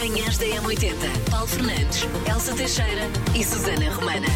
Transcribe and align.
Manhãs 0.00 0.38
da 0.38 0.46
M80. 0.46 0.94
Paulo 1.30 1.46
Fernandes, 1.46 2.00
Elsa 2.26 2.54
Teixeira 2.54 3.02
e 3.38 3.44
Susana 3.44 3.90
Romana. 3.94 4.26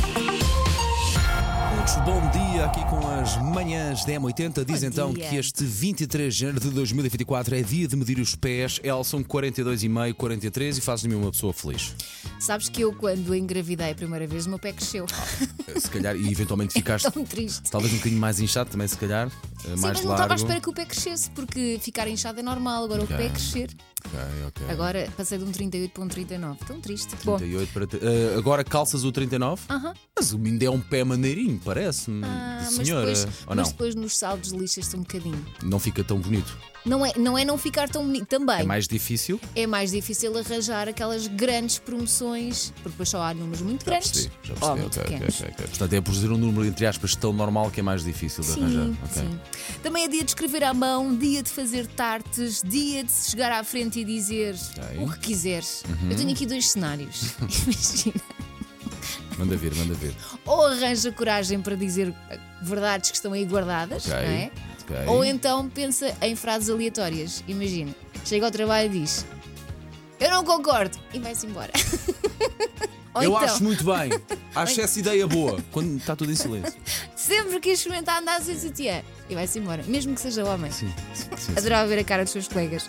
Muito 1.75 2.01
bom 2.05 2.31
dia 2.31 2.67
aqui 2.67 2.85
com 2.85 2.99
as 3.09 3.37
manhãs 3.39 4.05
da 4.05 4.13
M80. 4.13 4.63
Diz 4.63 4.81
Bom 4.83 4.87
então 4.87 5.13
dia. 5.15 5.27
que 5.27 5.37
este 5.37 5.65
23 5.65 6.35
de 6.35 6.41
janeiro 6.41 6.61
de 6.61 6.71
2024 6.71 7.55
é 7.57 7.63
dia 7.63 7.89
de 7.89 7.97
medir 7.97 8.19
os 8.19 8.35
pés. 8.35 8.79
São 9.07 9.23
42,5, 9.25 10.13
43 10.15 10.77
e 10.77 10.81
faz 10.83 11.01
de 11.01 11.09
mim 11.09 11.15
uma 11.15 11.31
pessoa 11.31 11.55
feliz. 11.55 11.95
Sabes 12.39 12.69
que 12.69 12.83
eu, 12.83 12.93
quando 12.93 13.35
engravidei 13.35 13.91
a 13.91 13.95
primeira 13.95 14.27
vez, 14.27 14.45
o 14.45 14.51
meu 14.51 14.59
pé 14.59 14.71
cresceu. 14.73 15.07
Se 15.79 15.89
calhar, 15.89 16.15
e 16.15 16.31
eventualmente 16.31 16.75
ficaste 16.77 17.11
Tão 17.11 17.25
triste. 17.25 17.71
talvez 17.71 17.91
um 17.93 17.97
bocadinho 17.97 18.21
mais 18.21 18.39
inchado 18.39 18.69
também, 18.69 18.87
se 18.87 18.99
calhar. 18.99 19.31
Eh, 19.65 19.69
Sim, 19.77 19.81
mais 19.81 19.81
mas 19.97 20.05
não 20.05 20.13
estava 20.13 20.33
à 20.35 20.37
espera 20.37 20.61
que 20.61 20.69
o 20.69 20.73
pé 20.73 20.85
crescesse, 20.85 21.31
porque 21.31 21.79
ficar 21.83 22.07
inchado 22.09 22.41
é 22.41 22.43
normal, 22.43 22.85
agora 22.85 23.03
Ok. 23.03 23.15
o 23.15 23.19
pé 23.19 23.29
crescer. 23.29 23.71
Ok, 24.07 24.21
ok. 24.49 24.67
Agora 24.71 25.11
passei 25.17 25.39
de 25.39 25.45
um 25.45 25.51
38 25.51 25.91
para 25.93 26.03
um 26.05 26.09
39. 26.09 26.59
Tão 26.67 26.81
triste. 26.81 27.17
Bom, 27.25 27.37
38 27.39 27.73
para. 27.73 27.87
te- 27.87 27.99
eh, 28.03 28.35
agora 28.37 28.63
calças 28.63 29.03
o 29.05 29.11
39? 29.11 29.63
Aham. 29.71 29.95
Mas 30.17 30.33
o 30.33 30.39
Mindé 30.39 30.67
é 30.67 30.71
um 30.71 30.81
pé 30.81 31.03
maneirinho, 31.05 31.59
parece-me. 31.65 32.23
ah, 32.25 32.59
mas, 32.65 32.75
Senhora. 32.75 33.07
depois, 33.07 33.25
Ou 33.47 33.57
mas 33.57 33.69
depois 33.71 33.95
nos 33.95 34.17
saldos 34.19 34.51
lixas-se 34.51 34.95
um 34.97 35.01
bocadinho. 35.01 35.45
Não 35.63 35.79
fica 35.79 36.05
tão 36.05 36.19
bonito. 36.21 36.57
Não 36.85 37.05
é, 37.05 37.13
não 37.17 37.39
é 37.39 37.45
não 37.47 37.57
ficar 37.57 37.89
tão 37.89 38.05
bonito 38.05 38.27
também. 38.27 38.61
É 38.61 38.65
mais 38.65 38.87
difícil. 38.87 39.41
É 39.57 39.67
mais 39.67 39.91
difícil 39.91 40.37
arranjar 40.37 40.87
aquelas 40.89 41.27
grandes 41.27 41.79
promoções, 41.79 42.73
porque 42.77 42.91
depois 42.91 43.09
só 43.09 43.23
há 43.23 43.33
números 43.33 43.63
muito 43.63 43.85
Já 43.85 43.91
grandes 43.93 44.11
percebi, 44.11 44.35
já 44.43 44.53
ou 44.53 44.59
percebi. 44.61 44.81
muito 44.81 45.01
ok, 45.01 45.03
ok, 45.03 45.13
pequenos. 45.19 45.41
ok, 45.41 45.51
ok. 45.55 45.67
Portanto, 45.69 45.93
é 45.95 46.01
por 46.03 46.13
dizer 46.13 46.31
um 46.31 46.37
número, 46.37 46.67
entre 46.67 46.87
aspas, 46.87 47.15
tão 47.17 47.33
normal 47.33 47.71
que 47.71 47.81
é 47.81 47.83
mais 47.83 48.05
difícil 48.05 48.45
de 48.45 48.53
arranjar. 48.53 48.85
Sim, 48.85 48.97
Ok. 49.03 49.23
sim. 49.23 49.41
Também 49.83 50.05
é 50.05 50.09
dia 50.09 50.23
de 50.25 50.31
escrever 50.31 50.63
à 50.65 50.75
mão, 50.75 51.17
dia 51.17 51.43
de 51.43 51.49
fazer 51.51 51.87
tartes, 51.87 52.63
dia 52.63 53.03
de 53.03 53.11
se 53.11 53.31
chegar 53.31 53.51
à 53.53 53.65
frente 53.65 54.01
e 54.01 54.05
dizer. 54.05 54.55
Uhum. 54.97 55.05
o 55.05 55.13
que 55.13 55.19
quiseres. 55.21 55.83
Eu 56.11 56.17
tenho 56.17 56.31
aqui 56.33 56.45
dois 56.45 56.69
cenários. 56.71 57.33
Imagina. 57.41 58.21
Manda 59.39 59.57
ver, 59.57 59.75
manda 59.75 59.95
ver. 59.95 60.15
Ou 60.45 60.67
arranja 60.67 61.11
coragem 61.11 61.61
para 61.61 61.75
dizer 61.75 62.15
verdades 62.63 63.11
que 63.11 63.17
estão 63.17 63.33
aí 63.33 63.45
guardadas, 63.45 64.07
Ok. 64.07 64.15
não 64.17 64.31
é? 64.33 64.51
Ok. 64.85 65.07
Ou 65.07 65.25
então 65.25 65.69
pensa 65.69 66.17
em 66.23 66.37
frases 66.37 66.71
aleatórias. 66.71 67.43
Imagina, 67.49 67.95
chega 68.25 68.47
ao 68.47 68.53
trabalho 68.53 68.95
e 68.95 69.01
diz: 69.01 69.27
Eu 70.21 70.31
não 70.31 70.45
concordo, 70.45 70.97
e 71.13 71.19
vai-se 71.19 71.47
embora. 71.47 71.73
Ou 73.15 73.23
Eu 73.23 73.31
então, 73.31 73.45
acho 73.45 73.63
muito 73.63 73.85
bem. 73.85 74.11
Acho 74.55 74.81
essa 74.81 74.99
ideia 75.01 75.27
boa. 75.27 75.59
Quando 75.73 75.97
está 75.97 76.15
tudo 76.15 76.31
em 76.31 76.37
silêncio. 76.37 76.75
sempre 77.17 77.59
quis 77.59 77.79
experimentar 77.79 78.21
andar 78.21 78.41
sem 78.41 78.57
sutiã, 78.59 79.03
e 79.29 79.35
vai-se 79.35 79.59
embora, 79.59 79.83
mesmo 79.85 80.15
que 80.15 80.21
seja 80.21 80.45
homem. 80.45 80.71
Sim, 80.71 80.93
sim, 81.13 81.25
sim, 81.25 81.37
sim. 81.37 81.53
Adorava 81.57 81.89
ver 81.89 81.99
a 81.99 82.05
cara 82.05 82.23
dos 82.23 82.33
seus 82.33 82.47
colegas. 82.47 82.89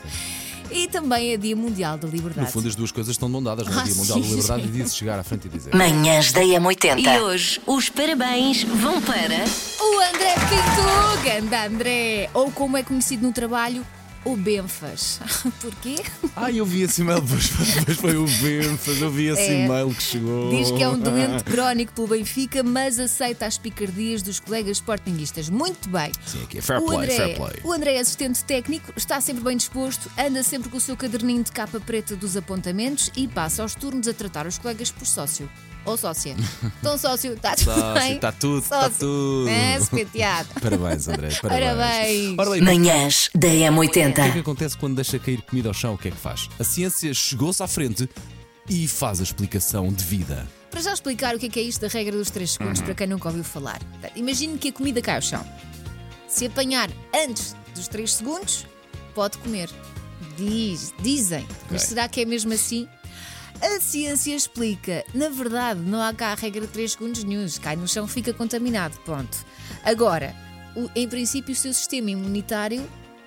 E 0.72 0.88
também 0.88 1.32
é 1.32 1.38
Dia 1.38 1.56
Mundial 1.56 1.98
da 1.98 2.08
Liberdade. 2.08 2.48
No 2.48 2.52
fundo, 2.52 2.68
as 2.68 2.76
duas 2.76 2.92
coisas 2.92 3.14
estão 3.14 3.28
de 3.28 3.34
mão 3.34 3.44
dadas, 3.44 3.68
não 3.68 3.74
é? 3.74 3.82
Ah, 3.82 3.84
Dia 3.84 3.96
Mundial 3.96 4.20
da 4.20 4.28
Liberdade 4.28 4.62
sim. 4.64 4.68
e 4.68 4.72
dia 4.72 4.84
de 4.84 4.90
chegar 4.92 5.20
à 5.20 5.24
frente 5.24 5.46
e 5.46 5.50
dizer. 5.50 5.76
Manhãs 5.76 6.32
da 6.32 6.42
M80. 6.42 7.00
E 7.00 7.20
hoje 7.20 7.62
os 7.66 7.90
parabéns 7.90 8.64
vão 8.64 9.02
para. 9.02 9.46
O 9.80 10.00
André 10.00 10.34
Pinto, 10.50 11.24
ganda 11.24 11.66
André, 11.66 12.30
ou 12.34 12.52
como 12.52 12.78
é 12.78 12.84
conhecido 12.84 13.26
no 13.28 13.34
trabalho, 13.34 13.86
o 14.24 14.36
Benfas. 14.36 15.20
Porquê? 15.62 15.96
Ah, 16.36 16.52
eu 16.52 16.66
vi 16.66 16.82
esse 16.82 17.02
e-mail, 17.02 17.22
depois, 17.22 17.50
depois 17.76 17.98
foi 17.98 18.16
o 18.18 18.26
Benfas, 18.26 19.00
eu 19.02 19.12
vi 19.12 19.28
esse 19.28 19.42
É. 19.42 19.66
e-mail 19.66 19.90
que 19.94 20.02
chegou. 20.02 20.50
Diz 20.50 20.72
que 20.72 20.82
é 20.82 20.90
um 20.90 20.98
doente 20.98 21.44
crónico 21.46 21.94
pelo 21.94 22.08
Benfica, 22.08 22.64
mas 22.64 22.98
aceita 23.00 23.46
as 23.46 23.58
picardias 23.58 24.22
dos 24.24 24.40
colegas 24.40 24.78
sportinguistas. 24.78 25.50
Muito 25.50 25.90
bem. 25.90 26.12
Sim, 26.26 26.44
aqui 26.44 26.58
é 26.58 26.62
fair 26.62 26.80
o 26.82 26.86
play, 26.86 26.98
André, 27.00 27.16
fair 27.16 27.36
play. 27.38 27.60
o 27.64 27.72
André 27.74 27.94
é 27.96 28.00
assistente 28.00 28.44
técnico, 28.44 28.92
está 28.96 29.22
sempre 29.22 29.44
bem 29.44 29.58
disposto, 29.58 30.10
anda 30.18 30.42
sempre 30.42 30.70
com 30.70 30.78
o 30.78 30.82
seu 30.82 30.98
caderninho 30.98 31.44
de 31.44 31.52
capa 31.52 31.80
preta 31.80 32.16
dos 32.16 32.36
apontamentos 32.36 33.12
e 33.16 33.28
passa 33.28 33.62
aos 33.62 33.76
turnos 33.76 34.08
a 34.08 34.14
tratar 34.14 34.48
os 34.48 34.58
colegas 34.58 34.90
por 34.92 35.06
sócio. 35.06 35.50
Ou 35.86 35.96
sócia. 35.98 36.36
Então, 36.80 36.98
sócio, 36.98 37.34
está 37.34 37.56
tudo 37.56 37.66
Sócio, 37.74 37.94
bem? 37.94 38.16
está 38.16 38.32
tudo, 38.32 38.64
está 38.64 38.90
tudo. 38.90 39.48
É, 39.50 39.78
espeteado. 39.78 40.50
Parabéns, 40.60 41.08
André, 41.08 41.30
parabéns. 41.42 42.36
Parabéns. 42.36 42.64
Manhãs 42.64 43.30
da 43.36 43.48
O 43.48 43.52
que 43.52 44.00
é 44.00 44.12
que 44.12 44.12
M80. 44.12 44.40
acontece 44.40 44.78
quando 44.78 44.96
deixa 44.96 45.20
cair 45.20 45.42
comida 45.44 45.70
ao 45.70 45.74
chão? 45.74 45.94
O 45.94 45.98
que 45.98 46.08
é 46.08 46.12
que 46.12 46.18
faz? 46.18 46.50
A 46.60 46.64
ciência 46.64 47.14
chegou-se 47.14 47.62
à 47.62 47.68
frente 47.68 48.10
e 48.68 48.88
faz 48.88 49.20
a 49.20 49.24
explicação 49.24 49.94
de 49.94 50.04
vida. 50.04 50.48
Para 50.72 50.82
já 50.82 50.92
explicar 50.92 51.36
o 51.36 51.40
que 51.40 51.46
é, 51.46 51.50
que 51.50 51.60
é 51.60 51.64
isto 51.64 51.82
da 51.82 51.88
regra 51.88 52.18
dos 52.18 52.30
3 52.32 52.50
segundos, 52.52 52.80
Uhum. 52.80 52.86
para 52.86 52.96
quem 52.96 53.08
nunca 53.08 53.30
ouviu 53.30 53.44
falar. 53.44 53.80
Imagine 54.16 54.58
que 54.58 54.70
a 54.70 54.74
comida 54.74 55.02
cai 55.02 55.16
ao 55.18 55.22
chão. 55.22 55.46
Se 56.28 56.48
apanhar 56.48 56.90
antes 57.14 57.56
dos 57.76 57.88
3 57.88 58.12
segundos, 58.12 58.66
pode 59.14 59.38
comer. 59.38 59.70
Diz, 60.36 60.92
dizem. 61.02 61.48
Mas 61.72 61.84
Ok. 61.84 61.90
será 61.90 62.08
que 62.10 62.22
é 62.22 62.26
mesmo 62.26 62.52
assim? 62.54 62.88
A 63.62 63.80
ciência 63.80 64.36
explica. 64.36 65.04
Na 65.14 65.30
verdade, 65.30 65.80
não 65.80 66.02
há 66.02 66.14
cá 66.14 66.32
a 66.32 66.36
regra 66.36 66.62
de 66.62 66.68
3 66.68 66.92
segundos 66.92 67.24
nenhum. 67.24 67.46
Cai 67.62 67.76
no 67.76 67.88
chão, 67.88 68.08
fica 68.08 68.34
contaminado. 68.34 68.98
Pronto. 69.06 69.38
Agora, 69.84 70.36
o- 70.76 70.90
em 70.96 71.08
princípio, 71.08 71.54
o 71.54 71.56
seu 71.56 71.74
sistema 71.74 72.12
imunitário 72.12 72.86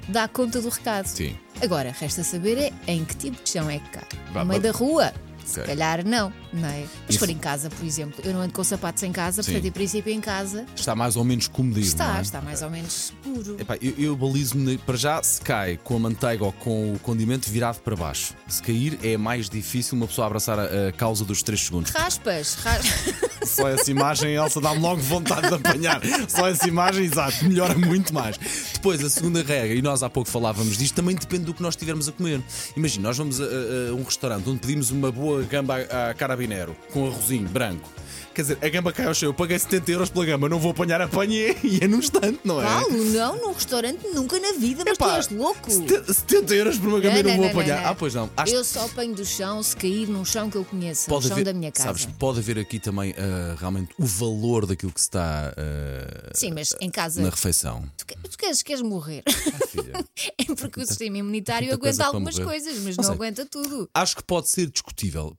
dá 0.09 0.29
conta 0.29 0.61
do 0.61 0.69
recado. 0.69 1.07
Sim. 1.07 1.37
Agora, 1.63 1.95
resta 1.99 2.23
saber 2.23 2.59
é 2.59 2.73
em 2.93 3.05
que 3.05 3.17
tipo 3.17 3.43
de 3.43 3.51
chão 3.51 3.69
é 3.69 3.79
que 3.79 3.89
cai. 3.91 4.07
Vá, 4.33 4.41
no 4.41 4.47
meio 4.51 4.61
vá. 4.63 4.69
da 4.71 4.77
rua? 4.77 5.13
Se 5.45 5.61
Ok. 5.61 5.67
calhar 5.75 6.05
não, 6.07 6.33
não 6.53 6.69
é? 6.69 6.85
Mas 7.07 7.15
se 7.15 7.19
for 7.19 7.29
em 7.31 7.39
casa, 7.39 7.69
por 7.71 7.85
exemplo, 7.85 8.21
eu 8.25 8.33
não 8.33 8.41
ando 8.41 8.53
com 8.53 8.63
sapatos 8.65 9.03
em 9.03 9.13
casa, 9.13 9.43
Sim. 9.43 9.53
portanto, 9.53 9.69
em 9.69 9.73
princípio, 9.73 10.13
em 10.13 10.21
casa 10.21 10.67
Está 10.75 10.95
mais 10.95 11.17
ou 11.17 11.25
menos 11.25 11.49
comedido. 11.49 11.87
está, 11.87 12.19
é? 12.19 12.23
está 12.23 12.41
mais 12.41 12.63
ou 12.63 12.71
menos 12.71 13.13
seguro. 13.23 13.57
Epá, 13.61 13.77
eu, 13.81 13.95
eu 13.99 14.17
balizo-me 14.17 14.79
para 14.79 14.97
já 14.97 15.23
se 15.23 15.41
cai 15.41 15.79
com 15.83 15.97
a 15.97 15.99
manteiga 15.99 16.45
ou 16.45 16.53
com 16.53 16.93
o 16.95 16.99
condimento 16.99 17.49
virado 17.51 17.81
para 17.81 17.95
baixo. 17.97 18.35
Se 18.49 18.63
cair 18.63 18.99
é 19.03 19.17
mais 19.17 19.49
difícil 19.49 19.97
uma 19.97 20.07
pessoa 20.07 20.27
abraçar 20.27 20.59
a, 20.59 20.89
a 20.89 20.93
causa 20.93 21.25
dos 21.25 21.43
3 21.43 21.61
segundos. 21.61 21.91
Raspas, 21.93 22.55
ras... 22.57 22.87
Só 23.49 23.69
essa 23.69 23.91
imagem, 23.91 24.35
Elsa, 24.35 24.61
dá-me 24.61 24.81
logo 24.81 25.01
vontade 25.01 25.49
de 25.49 25.55
apanhar. 25.55 26.01
Só 26.29 26.49
essa 26.49 26.69
imagem, 26.69 27.05
exato, 27.05 27.45
melhora 27.47 27.75
muito 27.79 28.13
mais. 28.13 28.37
Depois, 28.75 29.03
a 29.03 29.09
segunda 29.09 29.43
regra, 29.43 29.75
e 29.75 29.81
nós 29.81 30.03
há 30.03 30.11
pouco 30.11 30.29
falávamos 30.29 30.77
disto, 30.77 30.95
também 30.95 31.15
depende 31.17 31.45
do 31.45 31.55
que 31.55 31.63
nós 31.63 31.73
estivermos 31.75 32.09
a 32.09 32.13
comer. 32.13 32.43
Imagina, 32.77 33.09
nós 33.09 33.17
vamos 33.17 33.41
a, 33.41 33.45
a- 33.45 33.91
a 33.91 33.95
um 33.95 34.03
restaurante 34.03 34.49
onde 34.51 34.59
pedimos 34.59 34.91
uma 34.91 35.11
boa 35.11 35.43
gamba 35.45 35.77
a, 35.91 36.11
a 36.11 36.15
carabinero, 36.39 36.77
com 36.93 37.07
arrozinho 37.07 37.49
branco. 37.49 37.91
Quer 38.39 38.43
dizer, 38.43 38.59
a 38.63 38.69
gamba 38.69 38.93
cai 38.93 39.05
ao 39.05 39.15
chão, 39.15 39.31
eu 39.31 39.35
paguei 39.35 39.59
70 39.59 39.91
euros 39.91 40.11
pela 40.11 40.25
gamba, 40.25 40.49
não 40.49 40.61
vou 40.61 40.71
apanhar, 40.71 41.01
apanhei 41.01 41.57
e 41.65 41.81
é 41.83 41.89
num 41.89 41.99
instante, 41.99 42.39
não 42.45 42.63
é? 42.63 42.67
Paulo, 42.67 43.05
não, 43.07 43.37
num 43.37 43.53
restaurante 43.53 44.07
nunca 44.15 44.39
na 44.39 44.53
vida, 44.53 44.85
mas 44.87 44.95
Epá, 44.95 45.09
tu 45.09 45.17
és 45.17 45.29
louco. 45.31 45.69
70 45.69 46.15
70 46.15 46.55
euros 46.55 46.79
por 46.79 46.87
uma 46.87 47.01
gamba 47.01 47.19
e 47.19 47.23
não, 47.25 47.37
vou 47.37 47.47
apanhar. 47.49 47.85
Ah, 47.85 47.97
pois 47.97 48.15
não. 48.15 48.31
Acho 48.37 48.55
Eu 48.55 48.63
só 48.63 48.85
apanho 48.85 49.13
do 49.13 49.25
chão 49.25 49.61
se 49.61 49.75
cair 49.75 50.09
num 50.09 50.25
chão 50.25 50.49
que 50.49 50.57
eu 50.57 50.65
conheço, 50.65 51.11
no 51.11 51.17
pode 51.17 51.27
chão 51.27 51.35
haver, 51.35 51.47
da 51.47 51.53
minha 51.53 51.73
casa. 51.73 51.89
sabes, 51.89 52.07
pode 52.17 52.39
haver 52.39 52.61
aqui 52.61 52.79
também 52.79 53.13
ah, 53.19 53.57
realmente 53.59 53.93
o 53.99 54.07
valor 54.07 54.67
daquilo 54.67 54.93
que 54.93 55.01
se 55.01 55.09
está 55.09 55.53
ah, 55.57 56.31
Sim, 56.33 56.53
mas 56.53 56.77
em 56.81 56.91
casa. 56.93 57.21
na 57.21 57.31
refeição. 57.31 57.91
Tu, 57.97 58.07
tu 58.31 58.39
queres, 58.39 58.63
queres 58.63 58.83
morrer? 58.83 59.25
Filha. 59.67 59.95
é 60.39 60.55
porque 60.55 60.81
o 60.81 60.87
sistema 60.87 61.19
imunitário 61.19 61.75
aguenta 61.75 62.07
algumas 62.07 62.39
coisas, 62.39 62.79
mas 62.85 62.97
Não 62.97 63.03
não, 63.03 63.15
aguenta 63.15 63.45
tudo. 63.45 63.91
Acho 63.93 64.15
que 64.15 64.23
pode 64.23 64.49
ser 64.49 64.71
discutível. 64.71 65.37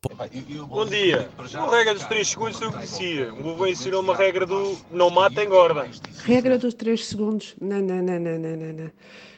Bom 0.68 0.86
dia. 0.86 1.30
A 1.38 1.72
regra 1.72 1.94
dos 1.94 2.04
3 2.04 2.28
segundos 2.28 2.60
conhecia. 2.90 3.34
O 3.34 3.52
avô 3.52 3.68
ensinou 3.68 4.02
uma 4.02 4.16
regra 4.16 4.46
do 4.46 4.78
não 4.92 5.10
mata, 5.10 5.44
engorda. 5.44 5.88
Regra 6.24 6.58
dos 6.58 6.74
3 6.74 7.06
segundos. 7.06 7.56
Não, 7.62 7.80
não, 7.80 8.02
não, 8.02 8.20
não, 8.20 8.40
não, 8.40 8.74
não. 8.74 8.92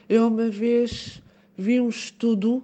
Eu 0.07 0.28
uma 0.28 0.50
vez 0.50 1.22
vi 1.57 1.79
um 1.79 1.90
estudo 1.90 2.63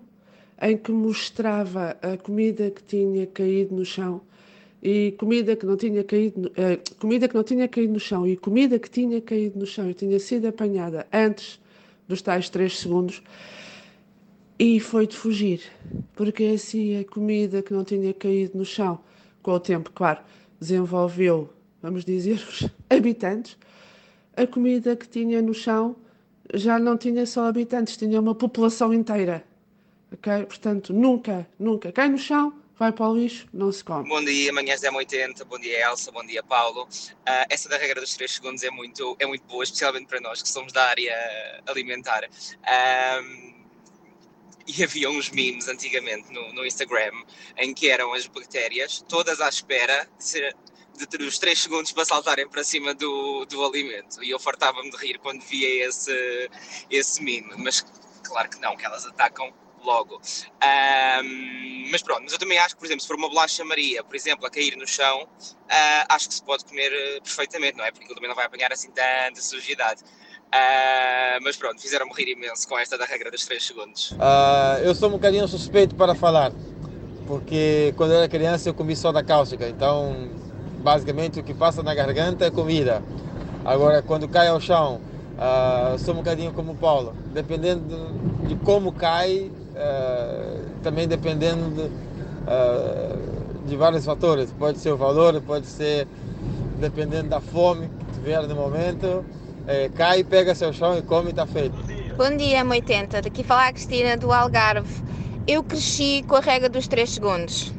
em 0.62 0.78
que 0.78 0.92
mostrava 0.92 1.98
a 2.02 2.18
comida 2.18 2.72
que 2.72 2.84
tinha 2.84 3.28
caído 3.28 3.76
no 3.76 3.86
chão 3.86 4.22
e 4.82 5.14
comida 5.18 5.56
que 5.56 5.66
não 5.66 5.78
tinha 5.78 6.04
caído, 6.04 6.52
eh, 6.56 6.80
comida 7.00 7.28
que 7.28 7.36
não 7.36 7.44
tinha 7.44 7.68
caído 7.68 7.94
no 7.94 8.00
chão 8.00 8.26
e 8.26 8.36
comida 8.36 8.80
que 8.80 8.90
tinha 8.90 9.22
caído 9.22 9.60
no 9.60 9.66
chão 9.66 9.90
e 9.90 9.94
tinha 9.94 10.20
sido 10.20 10.48
apanhada 10.48 11.06
antes 11.12 11.60
dos 12.08 12.22
tais 12.22 12.50
3 12.50 12.80
segundos 12.80 13.22
e 14.58 14.80
foi 14.80 15.06
de 15.06 15.16
fugir, 15.16 15.62
porque 16.16 16.44
assim 16.46 17.00
a 17.00 17.06
comida 17.06 17.62
que 17.62 17.72
não 17.72 17.84
tinha 17.84 18.14
caído 18.14 18.58
no 18.58 18.66
chão, 18.66 19.00
com 19.44 19.52
o 19.52 19.60
tempo, 19.60 19.92
claro, 19.94 20.20
desenvolveu, 20.60 21.54
vamos 21.82 22.04
dizer, 22.06 22.36
os 22.36 22.68
habitantes, 22.90 23.58
a 24.36 24.46
comida 24.46 24.96
que 24.96 25.08
tinha 25.08 25.42
no 25.42 25.54
chão 25.54 25.96
já 26.54 26.80
não 26.80 26.98
tinha 26.98 27.26
só 27.26 27.48
habitantes, 27.48 27.98
tinha 27.98 28.20
uma 28.20 28.36
população 28.36 28.94
inteira. 28.94 29.44
Ok? 30.12 30.46
Portanto, 30.46 30.94
nunca, 30.94 31.48
nunca 31.60 31.92
cai 31.92 32.08
no 32.08 32.18
chão, 32.18 32.54
vai 32.78 32.92
para 32.92 33.10
o 33.10 33.16
lixo, 33.18 33.48
não 33.52 33.72
se 33.72 33.84
come. 33.84 34.08
Bom 34.08 34.24
dia, 34.24 34.54
manhãs 34.54 34.82
da 34.82 34.92
M80, 34.92 35.44
bom 35.46 35.60
dia 35.60 35.90
Elsa, 35.90 36.12
bom 36.12 36.26
dia 36.26 36.44
Paulo. 36.44 36.88
Ah, 37.26 37.46
essa 37.50 37.68
da 37.68 37.78
regra 37.78 38.00
dos 38.00 38.16
3 38.16 38.32
segundos 38.32 38.64
é 38.64 38.70
muito, 38.70 39.18
é 39.20 39.26
muito 39.26 39.46
boa, 39.48 39.64
especialmente 39.64 40.08
para 40.08 40.22
nós 40.22 40.42
que 40.42 40.48
somos 40.48 40.72
da 40.72 40.86
área 40.86 41.14
alimentar. 41.68 42.24
Ahm, 42.64 43.57
e 44.68 44.84
havia 44.84 45.10
uns 45.10 45.30
memes 45.30 45.68
antigamente 45.68 46.32
no, 46.32 46.54
no 46.54 46.66
Instagram 46.66 47.12
em 47.58 47.74
que 47.74 47.90
eram 47.90 48.14
as 48.14 48.28
bactérias 48.28 49.04
todas 49.08 49.40
à 49.40 49.48
espera 49.48 50.08
de, 50.18 50.24
ser, 50.24 50.56
de 50.98 51.08
ter 51.08 51.22
os 51.22 51.40
3 51.40 51.58
segundos 51.58 51.92
para 51.92 52.04
saltarem 52.06 52.48
para 52.48 52.64
cima 52.64 52.94
do, 52.94 53.46
do 53.46 53.66
alimento. 53.66 54.22
E 54.24 54.30
eu 54.30 54.40
fartava-me 54.40 54.92
de 54.92 54.98
rir 54.98 55.20
quando 55.20 55.42
via 55.42 55.88
esse, 55.88 56.50
esse 56.90 57.24
meme, 57.24 57.54
mas 57.58 57.86
claro 58.24 58.50
que 58.50 58.60
não, 58.60 58.76
que 58.76 58.86
elas 58.86 59.06
atacam 59.06 59.54
logo. 59.84 60.22
Um, 60.62 61.90
mas 61.90 62.02
pronto, 62.04 62.24
mas 62.24 62.34
eu 62.34 62.40
também 62.40 62.58
acho 62.58 62.76
que, 62.76 62.80
por 62.80 62.86
exemplo, 62.86 63.02
se 63.02 63.08
for 63.08 63.16
uma 63.16 63.30
bolacha 63.30 63.64
Maria, 63.64 64.04
por 64.04 64.16
exemplo, 64.16 64.46
a 64.46 64.50
cair 64.50 64.76
no 64.76 64.86
chão, 64.86 65.24
uh, 65.24 66.06
acho 66.10 66.28
que 66.28 66.36
se 66.36 66.44
pode 66.44 66.66
comer 66.66 66.92
uh, 66.92 67.24
perfeitamente, 67.24 67.78
não 67.78 67.86
é? 67.86 67.92
Porque 67.92 68.06
ele 68.06 68.14
também 68.14 68.28
não 68.28 68.36
vai 68.36 68.46
apanhar 68.46 68.72
assim 68.74 68.92
tanta 68.92 69.42
sujidade. 69.42 70.04
Uh, 70.48 71.44
mas 71.44 71.58
pronto, 71.58 71.82
fizeram-me 71.82 72.14
rir 72.14 72.32
imenso 72.32 72.68
com 72.68 72.80
esta 72.80 72.98
da 72.98 73.06
regra 73.06 73.30
dos 73.30 73.46
3 73.46 73.66
segundos. 73.66 74.12
Uh, 74.12 74.82
eu 74.84 74.96
sou 74.96 75.10
um 75.10 75.14
bocadinho 75.14 75.46
suspeito 75.48 75.94
para 75.94 76.16
falar, 76.16 76.54
porque 77.28 77.94
quando 77.98 78.12
eu 78.12 78.20
era 78.20 78.30
criança 78.30 78.70
eu 78.70 78.74
comi 78.74 78.96
só 78.96 79.12
da 79.12 79.22
cáustica, 79.22 79.68
então 79.68 80.30
basicamente 80.80 81.40
o 81.40 81.44
que 81.44 81.54
passa 81.54 81.84
na 81.84 81.94
garganta 81.94 82.46
é 82.46 82.52
comida. 82.52 83.04
Agora, 83.66 84.02
quando 84.02 84.28
cai 84.30 84.48
ao 84.48 84.62
chão, 84.62 85.02
uh, 85.36 86.00
sou 86.00 86.14
um 86.14 86.18
bocadinho 86.18 86.54
como 86.54 86.72
o 86.72 86.76
Paulo, 86.76 87.14
dependendo 87.34 87.84
de, 88.44 88.48
de 88.48 88.56
como 88.64 88.94
cai, 88.94 89.52
também 90.82 91.08
dependendo 91.08 91.70
de, 91.76 93.70
de 93.70 93.76
vários 93.76 94.04
fatores. 94.04 94.52
Pode 94.58 94.80
ser 94.80 94.92
o 94.92 94.98
valor, 94.98 95.40
pode 95.42 95.68
ser 95.68 96.08
dependendo 96.80 97.30
da 97.30 97.40
fome 97.40 97.88
que 97.88 98.14
tiver 98.14 98.42
no 98.48 98.56
momento 98.56 99.24
é, 99.68 99.90
cai, 99.90 100.24
pega 100.24 100.56
seu 100.56 100.72
chão 100.72 100.98
e 100.98 101.02
come 101.02 101.28
e 101.28 101.30
está 101.32 101.46
feito. 101.46 101.76
Bom 102.16 102.36
dia, 102.38 102.64
M80. 102.64 103.22
Daqui 103.22 103.44
fala 103.44 103.68
a 103.68 103.74
Cristina 103.74 104.16
do 104.16 104.32
Algarve. 104.32 104.90
Eu 105.46 105.62
cresci 105.62 106.24
com 106.28 106.38
a 106.38 106.40
regra 106.40 106.70
dos 106.70 106.88
3 106.88 107.10
segundos. 107.10 107.74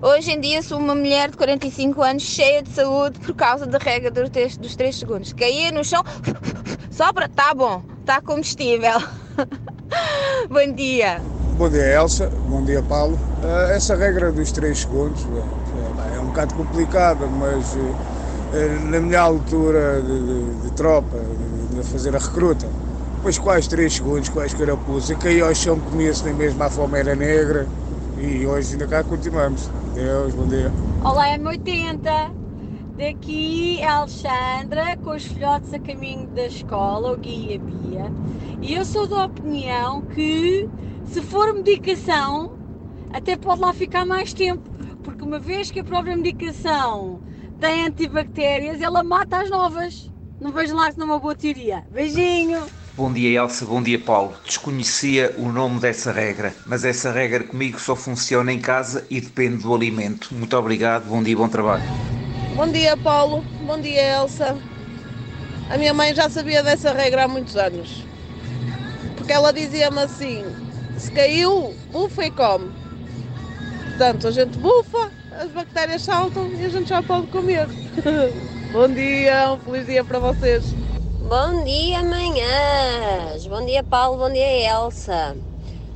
Hoje 0.00 0.32
em 0.32 0.40
dia 0.40 0.62
sou 0.62 0.78
uma 0.78 0.94
mulher 0.94 1.30
de 1.30 1.36
45 1.36 2.02
anos 2.02 2.22
cheia 2.22 2.62
de 2.62 2.70
saúde 2.70 3.18
por 3.18 3.34
causa 3.34 3.66
da 3.66 3.78
regra 3.78 4.10
dos 4.10 4.30
3, 4.30 4.56
dos 4.56 4.76
3 4.76 4.96
segundos. 4.96 5.32
Caía 5.32 5.72
no 5.72 5.84
chão, 5.84 6.02
sobra, 6.90 7.28
tá 7.28 7.52
bom, 7.54 7.82
tá 8.04 8.20
combustível. 8.20 9.00
bom 10.48 10.72
dia. 10.74 11.20
Bom 11.56 11.70
dia, 11.70 11.94
Elsa. 11.94 12.28
Bom 12.48 12.64
dia, 12.64 12.82
Paulo. 12.82 13.18
Uh, 13.42 13.72
essa 13.72 13.96
regra 13.96 14.30
dos 14.30 14.52
3 14.52 14.78
segundos 14.78 15.24
é, 16.12 16.16
é 16.16 16.20
um 16.20 16.26
bocado 16.26 16.54
complicada, 16.54 17.26
mas. 17.26 17.76
Eh, 18.54 18.78
na 18.88 19.00
minha 19.00 19.20
altura 19.20 20.00
de, 20.00 20.20
de, 20.20 20.60
de 20.62 20.72
tropa, 20.74 21.18
de, 21.74 21.82
fazer 21.82 22.14
a 22.14 22.20
recruta. 22.20 22.68
Depois 23.16 23.36
quase 23.36 23.68
3 23.68 23.92
segundos, 23.92 24.28
quase 24.28 24.54
carapuços. 24.54 25.10
Eu 25.10 25.18
caí 25.18 25.40
ao 25.40 25.52
chão, 25.52 25.80
comia-se 25.80 26.24
nem 26.24 26.34
mesmo 26.34 26.62
a 26.62 26.70
fome 26.70 26.96
era 26.96 27.16
negra 27.16 27.66
e 28.16 28.46
hoje 28.46 28.74
ainda 28.74 28.86
cá 28.86 29.02
continuamos. 29.02 29.68
Deus, 29.92 30.32
bom 30.34 30.46
dia. 30.46 30.70
Olá, 31.02 31.36
M80. 31.36 32.30
Daqui 32.96 33.80
é 33.80 33.88
a 33.88 33.96
Alexandra, 33.96 34.96
com 35.02 35.10
os 35.10 35.24
filhotes 35.24 35.74
a 35.74 35.80
caminho 35.80 36.28
da 36.28 36.46
escola, 36.46 37.12
o 37.12 37.16
Guia 37.16 37.58
Bia. 37.58 38.12
E 38.62 38.72
eu 38.72 38.84
sou 38.84 39.08
da 39.08 39.24
opinião 39.24 40.02
que, 40.02 40.68
se 41.06 41.20
for 41.22 41.52
medicação, 41.52 42.52
até 43.12 43.36
pode 43.36 43.60
lá 43.60 43.72
ficar 43.72 44.06
mais 44.06 44.32
tempo. 44.32 44.62
Porque 45.02 45.24
uma 45.24 45.40
vez 45.40 45.72
que 45.72 45.80
a 45.80 45.84
própria 45.84 46.16
medicação 46.16 47.18
tem 47.60 47.86
antibactérias, 47.86 48.80
ela 48.80 49.02
mata 49.02 49.40
as 49.40 49.50
novas. 49.50 50.10
Não 50.40 50.52
vejo 50.52 50.74
lá 50.74 50.92
que 50.92 50.98
não 50.98 51.06
é 51.06 51.10
uma 51.10 51.18
boa 51.18 51.34
teoria. 51.34 51.84
Beijinho! 51.90 52.66
Bom 52.96 53.12
dia 53.12 53.40
Elsa, 53.40 53.64
bom 53.66 53.82
dia 53.82 53.98
Paulo. 53.98 54.36
Desconhecia 54.44 55.34
o 55.38 55.50
nome 55.50 55.80
dessa 55.80 56.12
regra, 56.12 56.54
mas 56.64 56.84
essa 56.84 57.10
regra 57.10 57.42
comigo 57.42 57.80
só 57.80 57.96
funciona 57.96 58.52
em 58.52 58.60
casa 58.60 59.04
e 59.10 59.20
depende 59.20 59.62
do 59.62 59.74
alimento. 59.74 60.32
Muito 60.32 60.56
obrigado, 60.56 61.06
bom 61.06 61.22
dia 61.22 61.32
e 61.32 61.36
bom 61.36 61.48
trabalho. 61.48 61.82
Bom 62.54 62.68
dia 62.68 62.96
Paulo, 62.96 63.42
bom 63.66 63.80
dia 63.80 64.20
Elsa. 64.20 64.56
A 65.68 65.76
minha 65.76 65.92
mãe 65.92 66.14
já 66.14 66.28
sabia 66.28 66.62
dessa 66.62 66.92
regra 66.92 67.24
há 67.24 67.28
muitos 67.28 67.56
anos. 67.56 68.06
Porque 69.16 69.32
ela 69.32 69.52
dizia-me 69.52 69.98
assim: 70.00 70.44
se 70.96 71.10
caiu, 71.10 71.74
bufa 71.90 72.26
e 72.26 72.30
come. 72.30 72.70
Portanto, 73.88 74.28
a 74.28 74.30
gente 74.30 74.58
bufa, 74.58 75.10
as 75.38 75.50
bactérias 75.50 76.02
saltam 76.02 76.48
e 76.48 76.64
a 76.64 76.68
gente 76.68 76.88
já 76.88 77.02
pode 77.02 77.26
comer. 77.28 77.66
Bom 78.72 78.88
dia, 78.88 79.52
um 79.52 79.58
feliz 79.58 79.86
dia 79.86 80.04
para 80.04 80.18
vocês. 80.18 80.64
Bom 81.28 81.64
dia, 81.64 82.02
manhãs. 82.02 83.46
Bom 83.46 83.64
dia, 83.64 83.82
Paulo. 83.82 84.18
Bom 84.18 84.32
dia, 84.32 84.70
Elsa. 84.70 85.36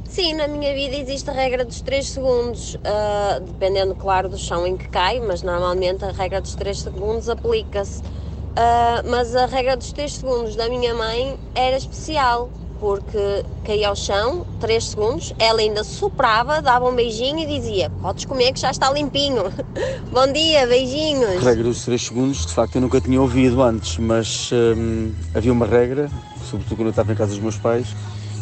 Sim, 0.05 0.35
na 0.35 0.49
minha 0.49 0.73
vida 0.75 0.97
existe 0.97 1.29
a 1.29 1.33
regra 1.33 1.65
dos 1.65 1.83
3 1.83 2.09
segundos, 2.09 2.77
uh, 2.77 3.41
dependendo, 3.41 3.95
claro, 3.95 4.29
do 4.29 4.39
chão 4.39 4.67
em 4.67 4.77
que 4.77 4.89
cai, 4.89 5.21
mas 5.21 5.43
normalmente 5.43 6.05
a 6.05 6.11
regra 6.11 6.41
dos 6.41 6.55
3 6.55 6.79
segundos 6.79 7.29
aplica-se. 7.29 8.01
Uh, 8.03 9.09
mas 9.09 9.37
a 9.37 9.47
regra 9.47 9.77
dos 9.77 9.93
3 9.93 10.13
segundos 10.15 10.57
da 10.57 10.69
minha 10.69 10.95
mãe 10.95 11.39
era 11.55 11.77
especial 11.77 12.51
porque 12.81 13.45
caía 13.65 13.89
ao 13.89 13.97
chão, 13.97 14.47
3 14.61 14.85
segundos, 14.85 15.35
ela 15.39 15.61
ainda 15.61 15.85
soprava, 15.85 16.63
dava 16.63 16.89
um 16.89 16.95
beijinho 16.95 17.39
e 17.39 17.47
dizia: 17.47 17.91
Podes 18.03 18.25
comer 18.25 18.53
que 18.53 18.61
já 18.61 18.71
está 18.71 18.91
limpinho. 18.91 19.45
Bom 20.13 20.33
dia, 20.33 20.67
beijinhos. 20.67 21.37
A 21.37 21.51
regra 21.51 21.65
dos 21.65 21.85
3 21.85 22.01
segundos, 22.01 22.47
de 22.47 22.53
facto, 22.53 22.77
eu 22.77 22.81
nunca 22.81 23.01
tinha 23.01 23.21
ouvido 23.21 23.63
antes, 23.63 23.99
mas 23.99 24.51
hum, 24.53 25.13
havia 25.35 25.53
uma 25.53 25.67
regra, 25.67 26.11
sobretudo 26.49 26.77
quando 26.77 26.87
eu 26.87 26.91
estava 26.91 27.13
em 27.13 27.17
casa 27.17 27.33
dos 27.33 27.41
meus 27.41 27.57
pais, 27.57 27.87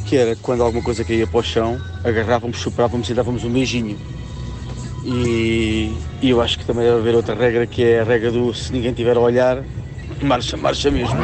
que 0.06 0.16
era 0.16 0.36
quando 0.36 0.62
alguma 0.62 0.82
coisa 0.82 1.04
caía 1.04 1.26
para 1.26 1.38
o 1.38 1.42
chão, 1.42 1.80
agarrávamos, 2.04 2.60
soprávamos 2.60 3.08
e 3.08 3.14
dávamos 3.14 3.44
um 3.44 3.50
beijinho. 3.50 3.98
E, 5.04 5.92
e 6.20 6.30
eu 6.30 6.40
acho 6.40 6.58
que 6.58 6.64
também 6.64 6.84
deve 6.84 6.98
haver 6.98 7.14
outra 7.14 7.34
regra 7.34 7.64
que 7.66 7.82
é 7.84 8.00
a 8.00 8.04
regra 8.04 8.32
do 8.32 8.52
se 8.52 8.72
ninguém 8.72 8.92
tiver 8.92 9.16
a 9.16 9.20
olhar, 9.20 9.62
marcha, 10.20 10.56
marcha 10.56 10.90
mesmo. 10.90 11.16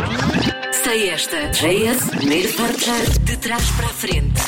Sei 0.93 1.09
esta. 1.09 1.49
JS, 1.49 2.11
primeiro 2.11 2.53
portar 2.53 3.19
de 3.21 3.35
trás 3.39 3.67
para 3.71 3.87
a 3.87 3.89
frente. 3.89 4.39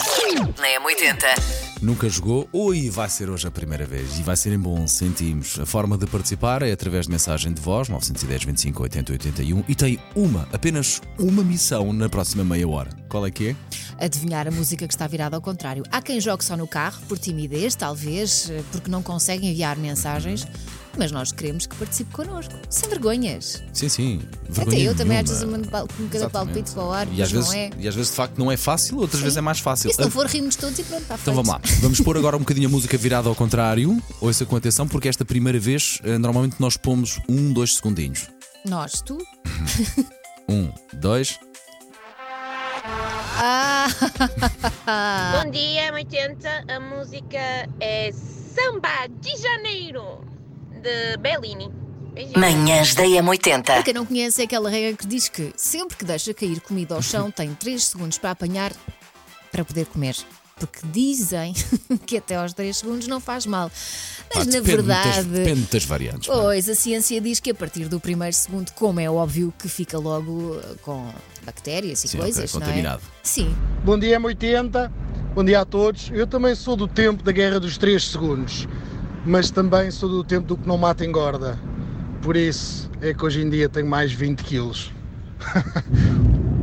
Na 0.60 0.68
M80. 0.78 1.80
Nunca 1.80 2.06
jogou 2.06 2.46
ou 2.52 2.74
e 2.74 2.90
vai 2.90 3.08
ser 3.08 3.30
hoje 3.30 3.48
a 3.48 3.50
primeira 3.50 3.86
vez? 3.86 4.18
E 4.18 4.22
vai 4.22 4.36
ser 4.36 4.52
em 4.52 4.58
bom, 4.58 4.86
sentimos. 4.86 5.58
A 5.58 5.64
forma 5.64 5.96
de 5.96 6.06
participar 6.06 6.60
é 6.60 6.70
através 6.70 7.06
de 7.06 7.12
mensagem 7.12 7.50
de 7.50 7.62
voz, 7.62 7.88
910 7.88 8.44
25 8.44 8.82
80 8.82 9.12
81, 9.12 9.64
e 9.66 9.74
tem 9.74 9.98
uma, 10.14 10.46
apenas 10.52 11.00
uma 11.18 11.42
missão 11.42 11.94
na 11.94 12.10
próxima 12.10 12.44
meia 12.44 12.68
hora. 12.68 12.90
Qual 13.08 13.24
é 13.24 13.30
que 13.30 13.48
é? 13.48 13.56
Adivinhar 14.04 14.46
a 14.46 14.50
música 14.50 14.86
que 14.86 14.92
está 14.92 15.06
virada 15.06 15.36
ao 15.36 15.40
contrário. 15.40 15.82
Há 15.90 16.02
quem 16.02 16.20
jogue 16.20 16.44
só 16.44 16.58
no 16.58 16.68
carro, 16.68 17.00
por 17.08 17.18
timidez, 17.18 17.74
talvez, 17.74 18.52
porque 18.70 18.90
não 18.90 19.02
consegue 19.02 19.46
enviar 19.46 19.78
mensagens 19.78 20.46
mas 20.96 21.10
nós 21.10 21.32
queremos 21.32 21.66
que 21.66 21.74
participe 21.76 22.12
connosco, 22.12 22.54
sem 22.68 22.88
vergonhas. 22.88 23.62
Sim, 23.72 23.88
sim. 23.88 24.22
Até 24.56 24.78
eu 24.80 24.94
também 24.94 25.18
às 25.18 25.28
vezes 25.28 25.44
mando 25.44 25.68
um 26.00 26.08
cada 26.08 26.30
palpite 26.30 26.72
para 26.72 26.84
o 26.84 26.92
ar, 26.92 27.08
e 27.12 27.22
às 27.22 27.30
vezes, 27.30 27.48
não 27.48 27.54
é. 27.54 27.70
E 27.78 27.88
às 27.88 27.94
vezes 27.94 28.10
de 28.10 28.16
facto 28.16 28.38
não 28.38 28.50
é 28.50 28.56
fácil, 28.56 28.98
outras 28.98 29.18
sim. 29.18 29.24
vezes 29.24 29.36
é 29.36 29.40
mais 29.40 29.60
fácil. 29.60 29.90
E 29.90 29.94
se 29.94 30.00
não 30.00 30.10
for, 30.10 30.26
rimos 30.26 30.56
todos 30.56 30.78
e 30.78 30.82
pronto, 30.84 31.02
está 31.02 31.16
Então 31.16 31.34
vamos 31.34 31.50
lá. 31.50 31.60
Vamos 31.80 32.00
pôr 32.00 32.16
agora 32.16 32.36
um 32.36 32.40
bocadinho 32.40 32.68
a 32.68 32.70
música 32.70 32.96
virada 32.96 33.28
ao 33.28 33.34
contrário. 33.34 34.02
Ouça 34.20 34.44
com 34.44 34.56
atenção, 34.56 34.86
porque 34.86 35.08
esta 35.08 35.24
primeira 35.24 35.58
vez 35.58 35.98
eh, 36.04 36.18
normalmente 36.18 36.56
nós 36.58 36.76
pomos 36.76 37.20
um, 37.28 37.52
dois 37.52 37.76
segundinhos. 37.76 38.28
Nós, 38.64 39.02
tu? 39.02 39.18
um, 40.48 40.70
dois. 40.94 41.38
Ah. 43.36 43.88
Bom 45.42 45.50
dia, 45.50 45.92
80. 45.92 46.64
A 46.68 46.80
música 46.80 47.68
é 47.80 48.10
Samba 48.12 49.08
de 49.20 49.36
Janeiro 49.36 50.33
de 50.84 51.16
Bellini. 51.18 51.70
Beijinho. 52.14 52.38
Manhãs 52.38 52.94
da 52.94 53.02
M80. 53.02 53.64
Para 53.64 53.82
quem 53.82 53.94
não 53.94 54.06
conhece, 54.06 54.40
é 54.40 54.44
aquela 54.44 54.70
regra 54.70 54.96
que 54.96 55.06
diz 55.06 55.28
que 55.28 55.52
sempre 55.56 55.96
que 55.96 56.04
deixa 56.04 56.32
cair 56.32 56.60
comida 56.60 56.94
ao 56.94 57.02
chão, 57.02 57.30
tem 57.30 57.52
3 57.54 57.82
segundos 57.82 58.18
para 58.18 58.30
apanhar 58.30 58.72
para 59.50 59.64
poder 59.64 59.86
comer. 59.86 60.14
Porque 60.56 60.78
dizem 60.92 61.52
que 62.06 62.18
até 62.18 62.36
aos 62.36 62.52
3 62.52 62.76
segundos 62.76 63.08
não 63.08 63.18
faz 63.18 63.44
mal. 63.46 63.68
Mas 64.32 64.42
Ah, 64.42 64.44
na 64.44 64.50
depende 64.52 64.76
verdade. 64.76 65.08
muitas- 65.08 65.26
depende 65.26 65.60
das 65.62 65.84
variantes. 65.84 66.28
é? 66.28 66.32
Pois, 66.32 66.68
a 66.68 66.74
ciência 66.76 67.20
diz 67.20 67.40
que 67.40 67.50
a 67.50 67.54
partir 67.54 67.88
do 67.88 67.98
primeiro 67.98 68.34
segundo, 68.36 68.70
como 68.72 69.00
é 69.00 69.10
óbvio, 69.10 69.52
que 69.58 69.68
fica 69.68 69.98
logo 69.98 70.30
uh, 70.56 70.78
com 70.82 71.08
bactérias 71.44 72.04
e 72.04 72.08
Sim, 72.08 72.18
ok, 72.18 72.32
coisas, 72.32 72.52
não 72.54 72.60
é? 72.60 72.64
contaminado. 72.66 73.02
Sim. 73.24 73.52
Bom 73.84 73.98
dia, 73.98 74.20
M80. 74.20 74.90
Bom 75.34 75.42
dia 75.44 75.60
a 75.60 75.64
todos. 75.64 76.10
Eu 76.12 76.28
também 76.28 76.54
sou 76.54 76.76
do 76.76 76.86
tempo 76.86 77.24
da 77.24 77.32
guerra 77.32 77.58
dos 77.58 77.76
3 77.76 78.02
segundos, 78.10 78.68
mas 79.24 79.50
também 79.50 79.90
sou 79.90 80.08
do 80.08 80.24
tempo 80.24 80.46
do 80.46 80.56
que 80.56 80.68
não 80.68 80.76
mata 80.76 81.04
engorda. 81.04 81.58
Por 82.22 82.36
isso 82.36 82.90
é 83.00 83.12
que 83.12 83.24
hoje 83.24 83.42
em 83.42 83.50
dia 83.50 83.68
tenho 83.68 83.86
mais 83.86 84.12
20 84.12 84.42
quilos. 84.42 84.92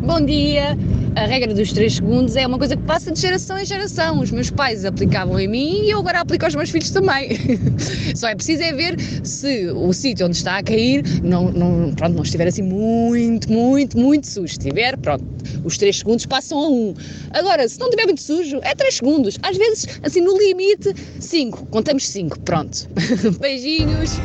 Bom 0.01 0.23
dia! 0.25 0.77
A 1.15 1.25
regra 1.25 1.53
dos 1.53 1.73
3 1.73 1.95
segundos 1.95 2.37
é 2.37 2.47
uma 2.47 2.57
coisa 2.57 2.77
que 2.77 2.83
passa 2.83 3.11
de 3.11 3.19
geração 3.19 3.59
em 3.59 3.65
geração. 3.65 4.21
Os 4.21 4.31
meus 4.31 4.49
pais 4.49 4.85
aplicavam 4.85 5.37
em 5.37 5.47
mim 5.47 5.81
e 5.83 5.89
eu 5.89 5.99
agora 5.99 6.21
aplico 6.21 6.45
aos 6.45 6.55
meus 6.55 6.69
filhos 6.69 6.89
também. 6.89 7.31
Só 8.15 8.29
é 8.29 8.35
preciso 8.35 8.63
é 8.63 8.71
ver 8.71 8.95
se 9.23 9.67
o 9.71 9.91
sítio 9.91 10.25
onde 10.25 10.37
está 10.37 10.57
a 10.57 10.63
cair 10.63 11.03
não, 11.21 11.51
não, 11.51 11.93
pronto, 11.93 12.15
não 12.15 12.23
estiver 12.23 12.47
assim 12.47 12.61
muito, 12.61 13.51
muito, 13.51 13.97
muito 13.97 14.25
sujo. 14.25 14.47
Se 14.47 14.53
estiver, 14.53 14.97
pronto, 14.97 15.25
os 15.65 15.77
3 15.77 15.97
segundos 15.97 16.25
passam 16.25 16.57
a 16.57 16.69
1. 16.69 16.93
Agora, 17.31 17.67
se 17.67 17.77
não 17.77 17.87
estiver 17.87 18.05
muito 18.05 18.21
sujo, 18.21 18.59
é 18.63 18.73
3 18.73 18.95
segundos. 18.95 19.37
Às 19.43 19.57
vezes, 19.57 19.99
assim 20.03 20.21
no 20.21 20.37
limite, 20.37 20.93
5. 21.19 21.65
Contamos 21.65 22.07
5. 22.07 22.39
Pronto. 22.39 22.87
Beijinhos! 23.41 24.17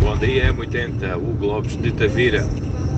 Bom 0.00 0.16
dia, 0.16 0.52
M80, 0.54 1.16
o 1.16 1.34
Globos 1.34 1.76
de 1.76 1.92
Tavira. 1.92 2.46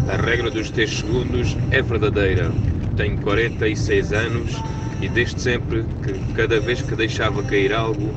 A 0.08 0.16
regra 0.16 0.50
dos 0.50 0.70
3 0.70 0.98
segundos 0.98 1.56
é 1.72 1.82
verdadeira. 1.82 2.52
Tenho 2.96 3.20
46 3.22 4.12
anos 4.12 4.52
e 5.00 5.08
desde 5.08 5.40
sempre 5.40 5.84
que 6.02 6.32
cada 6.34 6.60
vez 6.60 6.80
que 6.80 6.94
deixava 6.94 7.42
cair 7.42 7.72
algo, 7.72 8.14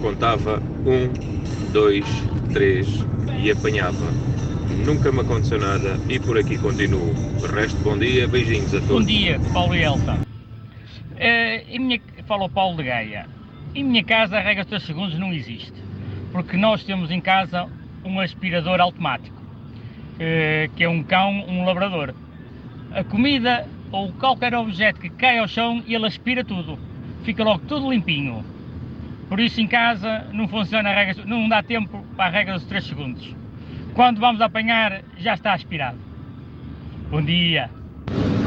contava 0.00 0.62
um, 0.86 1.72
dois, 1.72 2.04
três 2.52 2.86
e 3.42 3.50
apanhava. 3.50 4.06
Nunca 4.86 5.10
me 5.10 5.20
aconteceu 5.20 5.58
nada 5.58 5.98
e 6.08 6.18
por 6.18 6.38
aqui 6.38 6.56
continuo. 6.58 7.12
O 7.42 7.46
resto, 7.46 7.76
bom 7.80 7.98
dia, 7.98 8.28
beijinhos 8.28 8.72
a 8.74 8.78
todos. 8.80 8.88
Bom 8.88 9.02
dia, 9.04 9.40
Paulo 9.52 9.74
e 9.74 9.82
Elsa. 9.82 10.16
Eh, 11.18 11.64
em 11.68 11.78
minha, 11.80 12.00
fala 12.26 12.44
o 12.44 12.48
Paulo 12.48 12.76
de 12.76 12.84
Gaia. 12.84 13.26
Em 13.74 13.84
minha 13.84 14.04
casa 14.04 14.38
a 14.38 14.40
regra 14.40 14.62
dos 14.62 14.70
3 14.70 14.82
segundos 14.84 15.18
não 15.18 15.32
existe. 15.32 15.74
Porque 16.32 16.56
nós 16.56 16.84
temos 16.84 17.10
em 17.10 17.20
casa 17.20 17.66
um 18.04 18.20
aspirador 18.20 18.80
automático, 18.80 19.36
eh, 20.18 20.70
que 20.76 20.84
é 20.84 20.88
um 20.88 21.02
cão, 21.02 21.44
um 21.48 21.64
labrador. 21.64 22.14
A 22.92 23.04
comida 23.04 23.66
ou 23.92 24.12
qualquer 24.12 24.54
objeto 24.54 25.00
que 25.00 25.10
cai 25.10 25.38
ao 25.38 25.48
chão, 25.48 25.82
ele 25.86 26.06
aspira 26.06 26.44
tudo. 26.44 26.78
Fica 27.24 27.42
logo 27.42 27.64
tudo 27.66 27.90
limpinho. 27.90 28.44
Por 29.28 29.38
isso 29.38 29.60
em 29.60 29.66
casa 29.66 30.26
não 30.32 30.48
funciona 30.48 30.90
a 30.90 30.92
regra, 30.92 31.24
não 31.24 31.48
dá 31.48 31.62
tempo 31.62 32.04
para 32.16 32.26
a 32.26 32.30
regra 32.30 32.54
dos 32.54 32.64
3 32.64 32.84
segundos. 32.84 33.34
Quando 33.94 34.20
vamos 34.20 34.40
apanhar, 34.40 35.02
já 35.18 35.34
está 35.34 35.52
aspirado. 35.52 35.98
Bom 37.10 37.22
dia. 37.22 37.70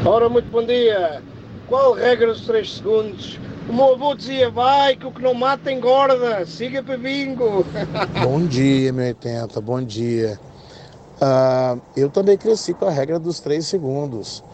Ora, 0.04 0.28
muito 0.28 0.50
bom 0.50 0.64
dia. 0.64 1.22
Qual 1.66 1.94
regra 1.94 2.28
dos 2.28 2.46
3 2.46 2.70
segundos? 2.70 3.38
O 3.68 3.72
meu 3.72 3.94
avô 3.94 4.14
dizia, 4.14 4.50
vai, 4.50 4.94
que 4.94 5.06
o 5.06 5.10
que 5.10 5.22
não 5.22 5.32
mata 5.32 5.72
engorda. 5.72 6.44
Siga 6.44 6.82
para 6.82 6.98
bingo. 6.98 7.64
Bom 8.22 8.44
dia, 8.46 8.92
meu 8.92 9.06
80, 9.06 9.58
bom 9.62 9.82
dia. 9.82 10.38
Ah, 11.18 11.78
eu 11.96 12.10
também 12.10 12.36
cresci 12.36 12.74
com 12.74 12.84
a 12.84 12.90
regra 12.90 13.18
dos 13.18 13.40
3 13.40 13.66
segundos. 13.66 14.44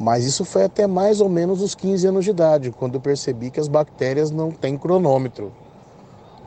Mas 0.00 0.24
isso 0.24 0.46
foi 0.46 0.64
até 0.64 0.86
mais 0.86 1.20
ou 1.20 1.28
menos 1.28 1.60
os 1.60 1.74
15 1.74 2.06
anos 2.06 2.24
de 2.24 2.30
idade, 2.30 2.70
quando 2.70 2.94
eu 2.94 3.00
percebi 3.02 3.50
que 3.50 3.60
as 3.60 3.68
bactérias 3.68 4.30
não 4.30 4.50
têm 4.50 4.78
cronômetro. 4.78 5.52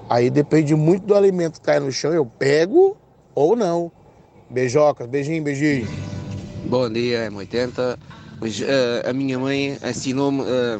Aí 0.10 0.32
depende 0.32 0.74
muito 0.74 1.06
do 1.06 1.14
alimento 1.14 1.60
que 1.60 1.66
cai 1.68 1.80
no 1.80 1.92
chão, 1.92 2.12
eu 2.12 2.26
pego 2.26 2.98
ou 3.36 3.56
não. 3.56 3.92
Beijocas, 4.50 5.08
beijinho, 5.08 5.44
beijinho. 5.44 5.88
Bom 6.66 6.90
dia, 6.90 7.30
M80. 7.30 7.98
Hoje, 8.42 8.66
eh, 8.68 9.04
a 9.08 9.14
minha 9.14 9.38
mãe 9.38 9.78
ensinou-me, 9.84 10.42
eh, 10.42 10.80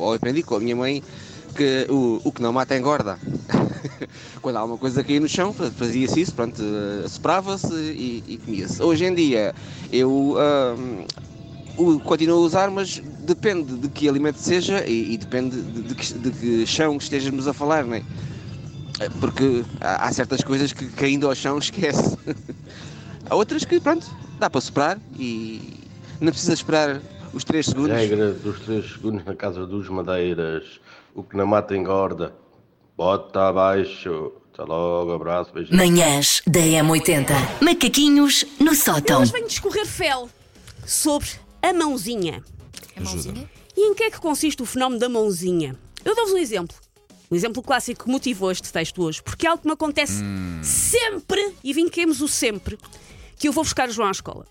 ou 0.00 0.14
aprendi 0.14 0.42
com 0.42 0.54
a 0.56 0.60
minha 0.60 0.74
mãe, 0.74 1.02
que 1.54 1.86
o, 1.90 2.20
o 2.24 2.32
que 2.32 2.40
não 2.42 2.52
mata 2.52 2.74
engorda. 2.76 3.18
Quando 4.40 4.56
há 4.56 4.64
uma 4.64 4.78
coisa 4.78 5.02
a 5.02 5.04
cair 5.04 5.20
no 5.20 5.28
chão, 5.28 5.52
fa- 5.52 5.70
fazia-se 5.70 6.20
isso, 6.22 6.34
pronto, 6.34 6.60
eh, 6.62 7.06
soprava-se 7.08 7.72
e, 7.74 8.22
e 8.26 8.38
comia-se. 8.38 8.82
Hoje 8.82 9.04
em 9.04 9.14
dia, 9.14 9.52
eu 9.92 10.34
ah, 10.38 10.74
o, 11.76 11.98
continuo 12.00 12.38
a 12.38 12.40
usar, 12.46 12.70
mas 12.70 12.98
depende 13.20 13.76
de 13.76 13.88
que 13.88 14.08
alimento 14.08 14.38
seja 14.38 14.84
e, 14.86 15.14
e 15.14 15.16
depende 15.16 15.60
de, 15.60 15.82
de 15.82 15.94
que, 15.94 16.14
de 16.14 16.30
que 16.30 16.66
chão 16.66 16.96
estejamos 16.96 17.46
a 17.48 17.52
falar, 17.52 17.84
não 17.84 17.94
é? 17.94 18.02
Eh, 19.00 19.08
Porque 19.20 19.64
há, 19.80 20.06
há 20.06 20.12
certas 20.12 20.42
coisas 20.42 20.72
que 20.72 20.86
caindo 20.90 21.26
ao 21.28 21.34
chão 21.34 21.58
esquece. 21.58 22.16
há 23.28 23.34
outras 23.34 23.64
que, 23.64 23.80
pronto, 23.80 24.06
dá 24.38 24.48
para 24.48 24.60
soprar 24.60 24.98
e 25.18 25.80
não 26.20 26.30
precisa 26.30 26.54
esperar 26.54 27.00
os 27.32 27.44
3 27.44 27.66
segundos. 27.66 27.96
Regra 27.96 28.32
dos 28.32 28.60
3 28.60 28.92
segundos 28.92 29.24
na 29.24 29.34
casa 29.34 29.66
dos 29.66 29.88
Madeiras. 29.88 30.80
O 31.14 31.22
que 31.22 31.36
não 31.36 31.46
mata 31.46 31.76
engorda. 31.76 32.34
Bota 32.96 33.48
abaixo. 33.48 34.32
Até 34.52 34.62
logo, 34.62 35.12
abraço, 35.12 35.52
beijinho. 35.52 35.76
Manhãs 35.76 36.40
da 36.46 36.60
M80. 36.60 37.26
Macaquinhos 37.60 38.44
no 38.60 38.68
Eu 38.68 38.74
sótão. 38.76 39.20
hoje 39.20 39.32
venho 39.32 39.48
discorrer 39.48 39.84
fel 39.86 40.28
sobre 40.86 41.28
a 41.70 41.72
mãozinha. 41.72 42.42
Ajuda. 42.96 43.48
E 43.76 43.90
em 43.90 43.94
que 43.94 44.04
é 44.04 44.10
que 44.10 44.20
consiste 44.20 44.62
o 44.62 44.66
fenómeno 44.66 45.00
da 45.00 45.08
mãozinha? 45.08 45.76
Eu 46.04 46.14
dou-vos 46.14 46.34
um 46.34 46.38
exemplo. 46.38 46.76
Um 47.30 47.34
exemplo 47.34 47.62
clássico 47.62 48.04
que 48.04 48.10
motivou 48.10 48.50
este 48.50 48.70
texto 48.72 49.02
hoje, 49.02 49.22
porque 49.22 49.46
é 49.46 49.50
algo 49.50 49.62
que 49.62 49.66
me 49.66 49.72
acontece 49.72 50.22
sempre, 50.62 51.54
e 51.64 51.72
vinquemos 51.72 52.20
o 52.20 52.28
sempre, 52.28 52.78
que 53.38 53.48
eu 53.48 53.52
vou 53.52 53.64
buscar 53.64 53.88
o 53.88 53.92
João 53.92 54.08
à 54.08 54.12
escola. 54.12 54.46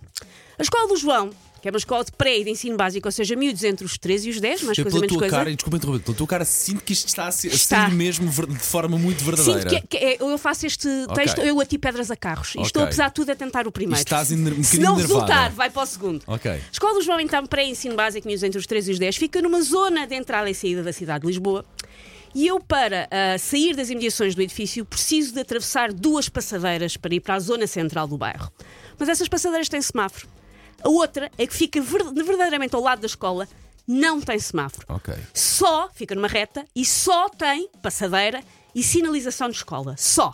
A 0.58 0.62
escola 0.62 0.88
do 0.88 0.98
João, 0.98 1.30
que 1.64 1.70
é 1.70 1.72
uma 1.72 1.78
escola 1.78 2.04
de 2.04 2.12
pré 2.12 2.40
e 2.40 2.44
de 2.44 2.50
ensino 2.50 2.76
básico, 2.76 3.08
ou 3.08 3.12
seja, 3.14 3.38
miúdos 3.38 3.64
entre 3.64 3.86
os 3.86 3.98
13 3.98 4.28
e 4.28 4.32
os 4.32 4.42
10, 4.42 4.64
mais 4.64 4.78
Eu, 4.78 4.84
coisa 4.84 5.00
menos 5.00 5.16
coisa. 5.16 5.34
cara, 5.34 5.56
desculpa 5.56 5.78
interromper, 5.78 6.04
pela 6.04 6.18
tua 6.18 6.28
cara, 6.28 6.44
sinto 6.44 6.84
que 6.84 6.92
isto 6.92 7.08
está 7.08 7.26
a 7.28 7.32
ser, 7.32 7.54
Está. 7.54 7.88
mesmo 7.88 8.30
de 8.30 8.60
forma 8.60 8.98
muito 8.98 9.20
Sinto 9.24 9.34
verdadeira. 9.34 9.70
que, 9.70 9.76
é- 9.78 9.82
que 9.82 9.98
é- 9.98 10.18
eu 10.20 10.38
faço 10.38 10.66
este 10.66 10.90
texto, 11.16 11.40
eu 11.40 11.62
ati 11.62 11.78
pedras 11.78 12.12
a 12.12 12.18
carros. 12.18 12.54
E 12.58 12.62
estou, 12.62 12.84
apesar 12.84 13.08
de 13.08 13.14
tudo, 13.14 13.32
a 13.32 13.36
tentar 13.36 13.66
o 13.66 13.72
primeiro. 13.72 13.98
Estás 13.98 14.30
um 14.30 14.62
Se 14.62 14.78
não 14.78 14.98
nervada. 14.98 15.02
resultar, 15.02 15.52
vai 15.52 15.70
para 15.70 15.84
o 15.84 15.86
segundo. 15.86 16.22
Ok. 16.28 16.52
A 16.52 16.60
Escola 16.70 16.96
do 16.96 17.02
João, 17.02 17.22
então, 17.22 17.46
pré-ensino 17.46 17.96
básico, 17.96 18.28
miúdos 18.28 18.44
entre 18.44 18.60
os 18.60 18.68
13 18.68 18.92
e 18.92 18.94
os 18.96 19.00
10, 19.00 19.16
fica 19.16 19.42
numa 19.42 19.62
zona 19.62 20.06
de 20.06 20.16
entrada 20.16 20.50
e 20.50 20.54
saída 20.54 20.84
da 20.84 20.92
cidade 20.92 21.22
de 21.22 21.28
Lisboa. 21.28 21.64
E 22.36 22.46
eu, 22.46 22.60
para 22.60 23.08
ah, 23.10 23.38
sair 23.38 23.74
das 23.74 23.90
imediações 23.90 24.36
do 24.36 24.42
edifício, 24.42 24.84
preciso 24.84 25.34
de 25.34 25.40
atravessar 25.40 25.94
duas 25.94 26.28
passadeiras 26.28 26.98
para 26.98 27.16
ir 27.16 27.22
para 27.22 27.36
a 27.36 27.40
zona 27.40 27.68
central 27.68 28.06
do 28.06 28.18
bairro. 28.18 28.52
Mas 29.00 29.08
essas 29.08 29.30
passadeiras 29.30 29.70
têm 29.70 29.82
semáforo. 29.82 30.28
A 30.84 30.90
outra 30.90 31.32
é 31.38 31.48
que 31.48 31.54
fica 31.56 31.82
ver- 31.82 32.04
verdadeiramente 32.14 32.76
ao 32.76 32.82
lado 32.82 33.00
da 33.00 33.08
escola, 33.08 33.48
não 33.88 34.20
tem 34.22 34.38
semáforo. 34.40 34.86
Ok. 34.90 35.14
Só 35.34 35.90
fica 35.94 36.14
numa 36.16 36.28
reta 36.28 36.66
e 36.76 36.86
só 36.86 37.30
tem 37.30 37.70
passadeira 37.82 38.42
e 38.76 38.82
sinalização 38.84 39.50
de 39.50 39.56
escola. 39.56 39.96
Só. 39.98 40.34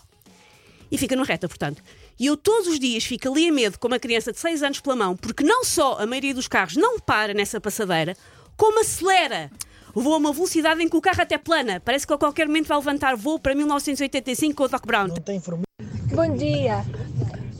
E 0.91 0.98
fica 0.98 1.15
numa 1.15 1.25
reta, 1.25 1.48
portanto. 1.48 1.84
E 2.20 2.25
eu 2.25 2.36
todos 2.36 2.68
os 2.68 2.79
dias 2.79 3.03
fico 3.03 3.29
ali 3.29 3.48
a 3.48 3.51
medo 3.51 3.79
com 3.79 3.88
uma 3.88 4.00
criança 4.00 4.32
de 4.32 4.39
6 4.39 4.62
anos 4.63 4.79
pela 4.82 4.96
mão, 4.96 5.15
porque 5.15 5.44
não 5.44 5.63
só 5.63 5.98
a 6.00 6.06
maioria 6.06 6.34
dos 6.34 6.48
carros 6.48 6.75
não 6.75 7.00
para 7.00 7.34
nessa 7.34 7.62
passadeira, 7.62 8.15
como 8.58 8.82
acelera. 8.82 9.50
Voa 9.96 10.15
a 10.15 10.18
uma 10.20 10.34
velocidade 10.34 10.84
em 10.84 10.89
que 10.89 10.96
o 10.98 11.01
carro 11.01 11.22
até 11.22 11.38
plana. 11.38 11.79
Parece 11.79 12.06
que 12.06 12.13
a 12.13 12.18
qualquer 12.18 12.46
momento 12.48 12.68
vai 12.68 12.77
levantar 12.77 13.15
voo 13.15 13.39
para 13.39 13.56
1985 13.56 14.56
com 14.56 14.63
o 14.63 14.68
Doc 14.68 14.86
Brown. 14.86 15.08
Bom 16.13 16.36
dia. 16.36 16.84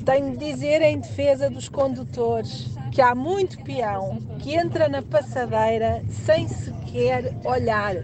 Tenho 0.06 0.38
de 0.38 0.54
dizer 0.54 0.82
em 0.82 1.00
defesa 1.00 1.50
dos 1.50 1.68
condutores 1.70 2.68
que 2.92 3.02
há 3.02 3.14
muito 3.14 3.62
peão 3.64 4.18
que 4.40 4.56
entra 4.56 4.88
na 4.88 5.02
passadeira 5.02 6.04
sem 6.26 6.48
sequer 6.48 7.34
olhar. 7.44 7.96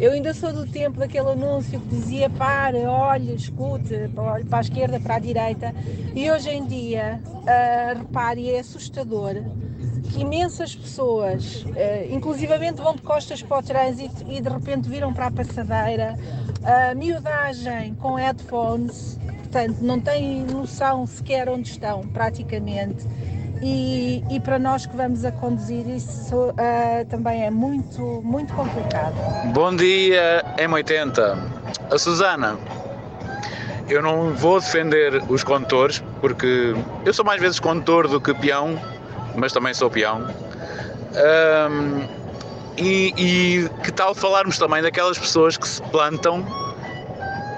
Eu 0.00 0.12
ainda 0.12 0.34
sou 0.34 0.52
do 0.52 0.66
tempo 0.66 0.98
daquele 0.98 1.30
anúncio 1.30 1.78
que 1.80 1.88
dizia 1.88 2.28
pare, 2.28 2.84
olhe, 2.84 3.34
escute, 3.34 4.10
olhe 4.16 4.44
para 4.44 4.58
a 4.58 4.60
esquerda, 4.60 4.98
para 4.98 5.16
a 5.16 5.18
direita. 5.20 5.74
E 6.14 6.30
hoje 6.30 6.50
em 6.50 6.66
dia, 6.66 7.20
ah, 7.46 7.94
repare, 7.96 8.50
é 8.50 8.58
assustador 8.58 9.36
que 10.10 10.20
imensas 10.20 10.74
pessoas, 10.76 11.64
eh, 11.74 12.08
inclusivamente 12.10 12.80
vão 12.80 12.94
de 12.94 13.02
costas 13.02 13.42
para 13.42 13.58
o 13.58 13.62
trânsito 13.62 14.24
e 14.30 14.40
de 14.40 14.48
repente 14.48 14.88
viram 14.88 15.12
para 15.12 15.26
a 15.26 15.30
passadeira, 15.30 16.16
a 16.62 16.94
miudagem 16.94 17.94
com 17.94 18.14
headphones, 18.14 19.18
portanto 19.26 19.80
não 19.80 19.98
têm 20.00 20.44
noção 20.44 21.06
sequer 21.06 21.48
onde 21.48 21.70
estão, 21.70 22.02
praticamente. 22.08 23.06
E, 23.62 24.22
e 24.30 24.40
para 24.40 24.58
nós 24.58 24.86
que 24.86 24.96
vamos 24.96 25.24
a 25.24 25.32
conduzir 25.32 25.86
isso 25.88 26.52
ah, 26.58 27.04
também 27.08 27.44
é 27.44 27.50
muito, 27.50 28.00
muito 28.22 28.52
complicado. 28.52 29.14
Bom 29.52 29.74
dia, 29.74 30.44
M80. 30.58 31.38
A 31.90 31.98
Susana, 31.98 32.58
eu 33.88 34.02
não 34.02 34.32
vou 34.34 34.60
defender 34.60 35.22
os 35.28 35.44
condutores 35.44 36.02
porque 36.20 36.74
eu 37.04 37.12
sou 37.14 37.24
mais 37.24 37.40
vezes 37.40 37.60
condutor 37.60 38.08
do 38.08 38.20
que 38.20 38.34
peão, 38.34 38.78
mas 39.36 39.52
também 39.52 39.72
sou 39.74 39.90
peão. 39.90 40.26
Ahm, 41.16 42.02
e, 42.76 43.14
e 43.16 43.68
que 43.82 43.92
tal 43.92 44.14
falarmos 44.14 44.58
também 44.58 44.82
daquelas 44.82 45.18
pessoas 45.18 45.56
que 45.56 45.68
se 45.68 45.80
plantam 45.82 46.44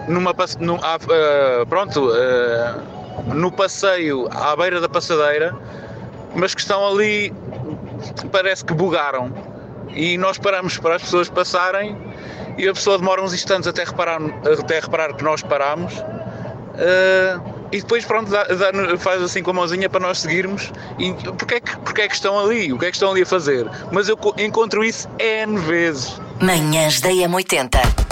numa 0.09 0.31
ah, 0.31 1.67
pronto, 1.69 2.11
ah, 2.13 2.79
no 3.35 3.51
passeio 3.51 4.29
à 4.31 4.55
beira 4.57 4.81
da 4.81 4.89
passadeira, 4.89 5.55
mas 6.37 6.55
que 6.55 6.61
estão 6.61 6.87
ali, 6.87 7.33
parece 8.31 8.65
que 8.65 8.73
bugaram. 8.75 9.33
E 9.95 10.19
nós 10.19 10.37
paramos 10.39 10.77
para 10.79 10.97
as 10.97 11.03
pessoas 11.03 11.29
passarem 11.29 11.97
e 12.59 12.69
a 12.69 12.73
pessoa 12.73 12.99
demora 12.99 13.23
uns 13.23 13.33
instantes 13.35 13.67
até 13.69 13.83
reparar, 13.85 14.21
até 14.61 14.81
reparar 14.81 15.15
que 15.15 15.25
nós 15.25 15.43
paramos. 15.43 15.93
ah, 16.79 17.41
e 17.73 17.81
depois 17.81 18.05
pronto, 18.05 18.31
dá- 18.31 18.45
dá- 18.45 18.97
faz 18.99 19.21
assim 19.21 19.43
com 19.43 19.51
a 19.51 19.55
mãozinha 19.55 19.89
para 19.91 19.99
nós 20.01 20.21
seguirmos. 20.21 20.71
E 20.99 21.13
porque 21.37 21.55
é, 21.55 21.61
que, 21.61 21.77
porque 21.79 22.03
é 22.03 22.09
que 22.09 22.15
estão 22.15 22.39
ali? 22.39 22.73
O 22.73 22.79
que 22.79 22.87
é 22.87 22.91
que 22.91 22.97
estão 22.97 23.11
ali 23.11 23.23
a 23.23 23.27
fazer? 23.27 23.67
Mas 23.91 24.09
eu 24.09 24.17
co- 24.17 24.35
encontro 24.39 24.85
isso 24.85 25.09
N 25.19 25.59
vezes. 25.59 26.21
Manhãs 26.41 27.01
da 27.01 27.09
M80. 27.11 28.06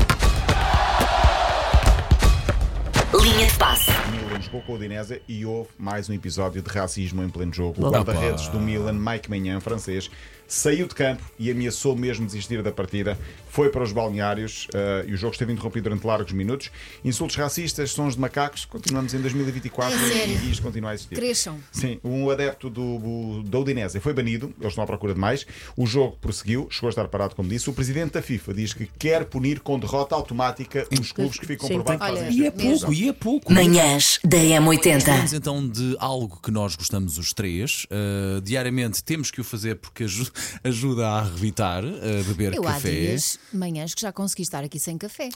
Com 4.61 4.73
o 4.73 4.77
Udinese 4.77 5.21
e 5.27 5.45
houve 5.45 5.71
mais 5.77 6.09
um 6.09 6.13
episódio 6.13 6.63
de 6.63 6.71
racismo 6.71 7.23
em 7.25 7.29
pleno 7.29 7.53
jogo. 7.53 7.85
O 7.85 7.91
guarda-redes 7.91 8.49
do 8.49 8.61
Milan, 8.61 8.93
Mike 8.93 9.29
Maignan, 9.29 9.59
francês, 9.59 10.09
saiu 10.47 10.87
de 10.87 10.95
campo 10.95 11.23
e 11.39 11.51
ameaçou 11.51 11.97
mesmo 11.97 12.27
desistir 12.27 12.63
da 12.63 12.71
partida. 12.73 13.19
Foi 13.49 13.69
para 13.69 13.85
os 13.85 13.93
balneários 13.93 14.67
uh, 14.75 15.09
e 15.09 15.15
o 15.15 15.17
jogo 15.17 15.33
esteve 15.33 15.53
interrompido 15.53 15.85
durante 15.85 16.05
largos 16.05 16.33
minutos. 16.33 16.73
Insultos 17.05 17.37
racistas, 17.37 17.93
sons 17.93 18.15
de 18.15 18.21
macacos, 18.21 18.65
continuamos 18.65 19.15
em 19.15 19.21
2024 19.21 19.97
É 19.97 20.27
e 20.27 20.51
isto 20.51 20.61
continua 20.61 20.91
a 20.91 20.95
existir. 20.95 21.15
Cresçam. 21.15 21.59
Sim, 21.71 22.01
um 22.03 22.29
adepto 22.31 22.69
do, 22.69 22.99
do, 22.99 23.43
da 23.45 23.59
Udinese 23.61 24.01
foi 24.01 24.13
banido, 24.13 24.53
eles 24.59 24.73
estão 24.73 24.83
à 24.83 24.87
procura 24.87 25.15
de 25.15 25.21
mais. 25.21 25.47
O 25.77 25.87
jogo 25.87 26.17
prosseguiu, 26.21 26.67
chegou 26.69 26.89
a 26.89 26.91
estar 26.91 27.07
parado, 27.07 27.37
como 27.37 27.49
disse. 27.49 27.71
O 27.71 27.73
presidente 27.73 28.15
da 28.15 28.23
FIFA 28.23 28.55
diz 28.55 28.73
que 28.73 28.89
quer 28.99 29.25
punir 29.25 29.61
com 29.61 29.79
derrota 29.79 30.17
automática 30.17 30.85
os 31.01 31.13
clubes 31.13 31.39
que 31.39 31.47
ficam 31.47 31.69
Sim, 31.69 31.81
por 31.81 31.97
baixo 31.97 32.25
E 32.31 32.47
é 32.47 32.51
pouco, 32.51 32.93
e 32.93 33.09
é 33.09 33.13
pouco. 33.13 33.53
Manhãs 33.53 34.19
da 34.25 34.39
M80. 34.39 35.01
Falamos 35.03 35.33
então 35.33 35.69
de 35.69 35.97
algo 36.01 36.41
que 36.43 36.51
nós 36.51 36.75
gostamos 36.75 37.19
os 37.19 37.33
três. 37.33 37.85
Uh, 37.85 38.41
diariamente 38.41 39.03
temos 39.05 39.31
que 39.31 39.41
o 39.41 39.45
fazer 39.45 39.77
porque 39.77 40.05
aju- 40.05 40.33
ajuda 40.63 41.07
a 41.09 41.23
revitar, 41.23 41.85
a 41.85 42.23
beber 42.29 42.55
Eu 42.55 42.67
há 42.67 42.73
café. 42.75 42.91
dias, 42.91 43.39
manhãs, 43.53 43.95
que 43.95 44.01
já 44.03 44.13
consegui 44.13 44.43
estar 44.43 44.65
aqui 44.65 44.79
sem 44.79 44.97
café. 44.99 45.29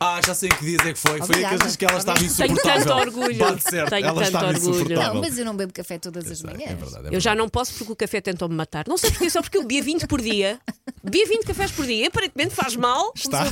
Ah, 0.00 0.20
já 0.26 0.34
sei 0.34 0.48
que 0.48 0.64
dias 0.64 0.86
é 0.86 0.92
que 0.92 0.98
foi. 0.98 1.12
Foi 1.18 1.22
Obrigada. 1.26 1.54
aqueles 1.56 1.76
que 1.76 1.84
ela 1.84 1.98
estava 1.98 2.18
Tenho 2.18 2.30
insuportável. 2.30 2.84
tanto 2.84 2.92
orgulho. 3.00 3.38
Bate 3.38 3.62
certo, 3.62 3.90
Tenho 3.90 4.06
ela 4.06 4.30
tanto 4.30 4.46
orgulho. 4.70 4.96
Não, 4.96 5.14
mas 5.20 5.38
eu 5.38 5.44
não 5.44 5.56
bebo 5.56 5.72
café 5.72 5.98
todas 5.98 6.30
as 6.30 6.42
manhãs. 6.42 6.70
É 6.70 6.74
verdade, 6.74 7.08
é 7.08 7.16
Eu 7.16 7.20
já 7.20 7.34
não 7.34 7.48
posso 7.48 7.72
porque 7.74 7.92
o 7.92 7.96
café 7.96 8.20
tentou-me 8.20 8.54
matar. 8.54 8.84
Não 8.88 8.96
sei 8.98 9.10
porquê, 9.10 9.30
só 9.30 9.40
porque 9.42 9.56
eu 9.58 9.62
bebia 9.62 9.82
20 9.82 10.06
por 10.06 10.20
dia. 10.20 10.58
Bebia 11.04 11.26
20 11.26 11.44
cafés 11.44 11.70
por 11.72 11.84
dia. 11.86 12.06
Aparentemente 12.08 12.54
faz 12.54 12.76
mal. 12.76 13.12
Está- 13.16 13.44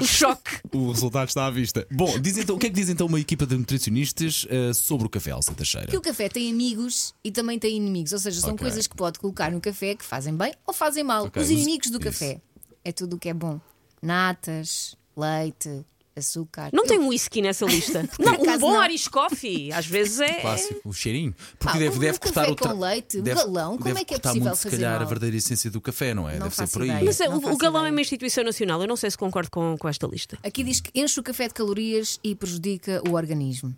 O 0.00 0.06
choque. 0.06 0.50
O 0.72 0.90
resultado 0.92 1.28
está 1.28 1.46
à 1.46 1.50
vista. 1.50 1.86
Bom, 1.90 2.18
diz 2.18 2.36
então, 2.36 2.56
o 2.56 2.58
que 2.58 2.66
é 2.66 2.68
que 2.68 2.74
diz 2.76 2.88
então 2.88 3.06
uma 3.06 3.18
equipa 3.18 3.46
de 3.46 3.56
nutricionistas 3.56 4.44
uh, 4.44 4.74
sobre 4.74 5.06
o 5.06 5.10
café, 5.10 5.30
Elsa 5.30 5.54
Teixeira? 5.54 5.86
Que 5.86 5.96
o 5.96 6.00
café 6.00 6.28
tem 6.28 6.50
amigos 6.50 7.14
e 7.24 7.30
também 7.32 7.58
tem 7.58 7.76
inimigos, 7.76 8.12
ou 8.12 8.18
seja, 8.18 8.40
são 8.40 8.50
Ok. 8.52 8.66
coisas 8.66 8.86
que 8.86 8.94
pode 8.94 9.18
colocar 9.18 9.50
no 9.50 9.60
café 9.60 9.94
que 9.94 10.04
fazem 10.04 10.34
bem 10.36 10.52
ou 10.66 10.74
fazem 10.74 11.02
mal. 11.02 11.24
Ok, 11.26 11.40
Os 11.40 11.48
os- 11.48 11.52
inimigos 11.52 11.90
do 11.90 11.98
isso. 11.98 12.04
café 12.10 12.40
é 12.84 12.92
tudo 12.92 13.16
o 13.16 13.18
que 13.18 13.28
é 13.30 13.34
bom: 13.34 13.58
natas, 14.02 14.94
leite, 15.16 15.84
açúcar. 16.16 16.70
Não 16.72 16.84
Eu- 16.84 16.88
tem 16.88 16.98
um 16.98 17.08
whisky 17.08 17.40
nessa 17.42 17.64
lista. 17.64 18.08
Não, 18.18 18.32
um 18.34 18.58
bom 18.58 18.72
não. 18.72 18.84
Irish 18.84 19.08
coffee. 19.08 19.72
Às 19.72 19.86
vezes 19.86 20.20
é. 20.20 20.40
Clássico, 20.40 20.80
o 20.88 20.92
cheirinho. 20.92 21.34
Porque 21.58 21.72
Pá, 21.72 21.78
deve, 21.78 21.96
um 21.96 22.00
deve 22.00 22.18
café 22.18 22.32
cortar 22.34 22.50
o 22.50 22.56
com 22.56 22.64
tra- 22.64 22.72
leite, 22.72 23.18
um 23.18 23.22
deve, 23.22 23.36
galão, 23.40 23.72
como 23.72 23.84
deve 23.84 24.00
é 24.00 24.04
que 24.04 24.14
é 24.14 24.18
possível 24.18 24.42
muito, 24.42 24.56
se 24.56 24.62
fazer 24.64 24.76
calhar, 24.76 24.92
mal? 24.94 25.02
a 25.02 25.04
verdadeira 25.04 25.36
essência 25.36 25.70
do 25.70 25.80
café, 25.80 26.12
não 26.14 26.28
é? 26.28 26.32
Não 26.34 26.40
deve 26.44 26.54
ser 26.54 26.62
faço 26.62 26.72
por 26.72 26.82
aí. 26.82 26.88
ideia. 26.88 27.04
Mas 27.04 27.20
é, 27.20 27.28
Não 27.28 27.36
o, 27.38 27.52
o 27.52 27.56
galão 27.56 27.80
é 27.80 27.82
ideia. 27.84 27.92
uma 27.94 28.00
instituição 28.00 28.44
nacional. 28.44 28.80
Eu 28.82 28.88
não 28.88 28.96
sei 28.96 29.10
se 29.10 29.16
concordo 29.18 29.50
com, 29.50 29.76
com 29.78 29.88
esta 29.88 30.06
lista. 30.06 30.38
Aqui 30.42 30.62
diz 30.64 30.80
que 30.80 30.90
enche 30.98 31.18
o 31.18 31.22
café 31.22 31.48
de 31.48 31.54
calorias 31.54 32.18
e 32.22 32.34
prejudica 32.34 33.02
o 33.08 33.14
organismo. 33.14 33.74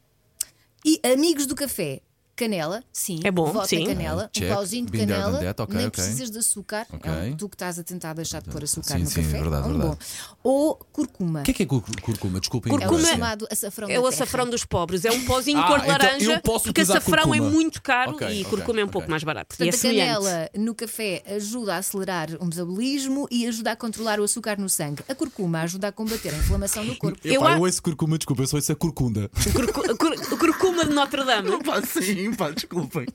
E 0.85 1.01
amigos 1.05 1.47
do 1.47 1.55
café. 1.55 2.01
Canela, 2.35 2.83
sim. 2.91 3.21
É 3.25 3.31
bom, 3.31 3.53
Vota 3.53 3.67
sim. 3.69 3.85
canela, 3.85 4.31
um 4.35 4.49
pauzinho 4.49 4.87
de 4.87 4.99
canela. 4.99 5.33
done 5.33 5.45
that, 5.45 5.61
ok, 5.63 5.77
nem 5.77 5.87
ok. 5.87 6.03
precisas 6.03 6.31
de 6.31 6.39
açúcar. 6.39 6.87
Ok. 6.91 7.11
É 7.11 7.15
um, 7.31 7.37
tu 7.37 7.47
que 7.49 7.55
estás 7.55 7.79
a 7.79 7.85
tentar 7.85 8.15
deixar 8.15 8.41
de 8.41 8.49
pôr 8.49 8.65
açúcar 8.65 8.95
Sim, 8.97 9.01
no 9.05 9.07
sim, 9.11 9.21
é 9.21 9.25
café. 9.25 9.39
verdade, 9.43 9.67
é 9.69 9.71
um 9.71 9.79
verdade. 9.79 9.97
bom. 10.01 10.39
Ou 10.43 10.75
curcuma. 10.91 11.41
O 11.41 11.43
que 11.43 11.51
é 11.51 11.55
que 11.55 11.63
é 11.63 11.67
cur- 11.67 11.83
curcuma? 12.01 12.41
Desculpem. 12.41 12.71
Curcuma 12.71 12.91
ignorância. 12.95 13.13
chamado 13.19 13.47
açafrão 13.51 13.91
É 13.91 14.01
o 14.01 14.07
açafrão 14.07 14.49
dos 14.49 14.65
pobres. 14.65 15.05
É 15.05 15.13
um 15.13 15.25
pozinho 15.27 15.59
Ah, 15.59 15.67
cor 15.67 15.77
então 15.79 15.89
laranja. 15.91 16.33
eu 16.33 16.41
posso 16.41 16.65
porque 16.65 16.81
açafrão 16.81 17.35
é 17.35 17.39
curcuma. 17.39 17.51
muito 17.51 17.83
caro 17.83 18.13
Ok, 18.13 18.27
e 18.41 18.45
curcuma 18.45 18.81
é 18.81 18.85
um 18.85 18.89
pouco 18.89 19.11
mais 19.11 19.23
barato. 19.23 19.55
e 19.61 19.63
é 19.63 19.71
Portanto, 19.71 19.75
a 19.75 19.79
semelhante. 19.79 20.25
canela 20.25 20.51
no 20.57 20.75
café 20.75 21.23
ajuda 21.37 21.75
a 21.75 21.79
acelerar 21.79 22.31
o 22.41 22.47
metabolismo 22.47 23.29
e 23.31 23.47
ajuda 23.47 23.73
a 23.73 23.77
controlar 23.77 24.19
o 24.19 24.25
açúcar 24.25 24.59
no 24.59 24.71
sangue. 24.71 25.03
A 25.07 25.15
curcuma 25.15 25.61
ajuda 25.61 25.89
a 25.89 25.93
combater 25.93 26.31
a 26.35 26.39
inflamação 26.39 26.85
do 26.87 26.97
corpo. 26.97 27.19
Eu, 27.23 27.41
pá, 27.43 27.53
eu 27.57 27.61
ouço 27.61 27.83
curcuma, 27.83 28.17
desculpa, 28.17 28.43
eu 28.43 28.47
só 28.47 28.57
ouço 28.57 28.73
a 28.73 28.75
curcunda. 28.75 29.31
Curcu- 29.53 29.97
cur- 29.99 30.39
Curcuma 30.39 30.87
de 30.87 30.95
Notre 30.95 31.25
Dame. 31.25 31.63
Pá, 31.63 31.83
sim, 31.83 32.22
pá, 32.31 32.51
desculpem. 32.51 33.07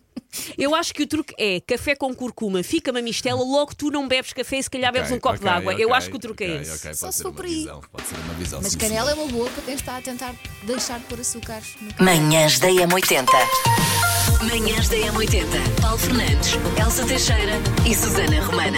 Eu 0.58 0.76
acho 0.76 0.94
que 0.94 1.04
o 1.04 1.08
truque 1.08 1.34
é 1.38 1.60
café 1.62 1.96
com 1.96 2.14
curcuma, 2.14 2.62
fica 2.62 2.92
uma 2.92 3.02
mistela, 3.02 3.42
logo 3.42 3.74
tu 3.74 3.90
não 3.90 4.08
bebes 4.08 4.34
café 4.34 4.58
e 4.58 4.64
se 4.64 4.70
calhar 4.70 4.92
bebes 4.92 5.12
um 5.12 5.20
copo 5.20 5.40
de 5.40 5.48
água. 5.48 5.74
Eu 5.74 5.94
acho 5.94 6.10
que 6.10 6.16
o 6.16 6.20
truque 6.20 6.44
é 6.44 6.62
esse. 6.62 6.94
Só 6.96 7.12
se 7.12 7.24
for 7.24 7.34
por 7.34 7.46
aí. 7.46 7.56
visão. 7.56 7.82
Pode 7.92 8.08
ser 8.08 8.16
uma 8.16 8.34
visão. 8.34 8.60
Mas 8.62 8.72
sim, 8.74 8.78
canela 8.78 9.12
é 9.12 9.14
uma 9.14 9.28
boa 9.28 9.50
para 9.50 9.64
quem 9.64 9.76
está 9.76 9.98
a 9.98 10.02
tentar 10.02 10.36
deixar 10.64 11.00
de 11.00 11.06
pôr 11.06 11.20
açúcar 11.20 11.62
no 11.82 11.94
café. 11.94 12.04
Manhãs 12.04 12.60
da 12.60 12.68
M80. 12.68 13.26
Manhãs 14.44 14.90
da 14.90 14.98
M80. 14.98 15.82
Paulo 15.82 15.98
Fernandes, 15.98 16.52
Elsa 16.80 17.06
Teixeira 17.06 17.54
e 17.90 17.96
Susana 17.96 18.44
Romana. 18.46 18.78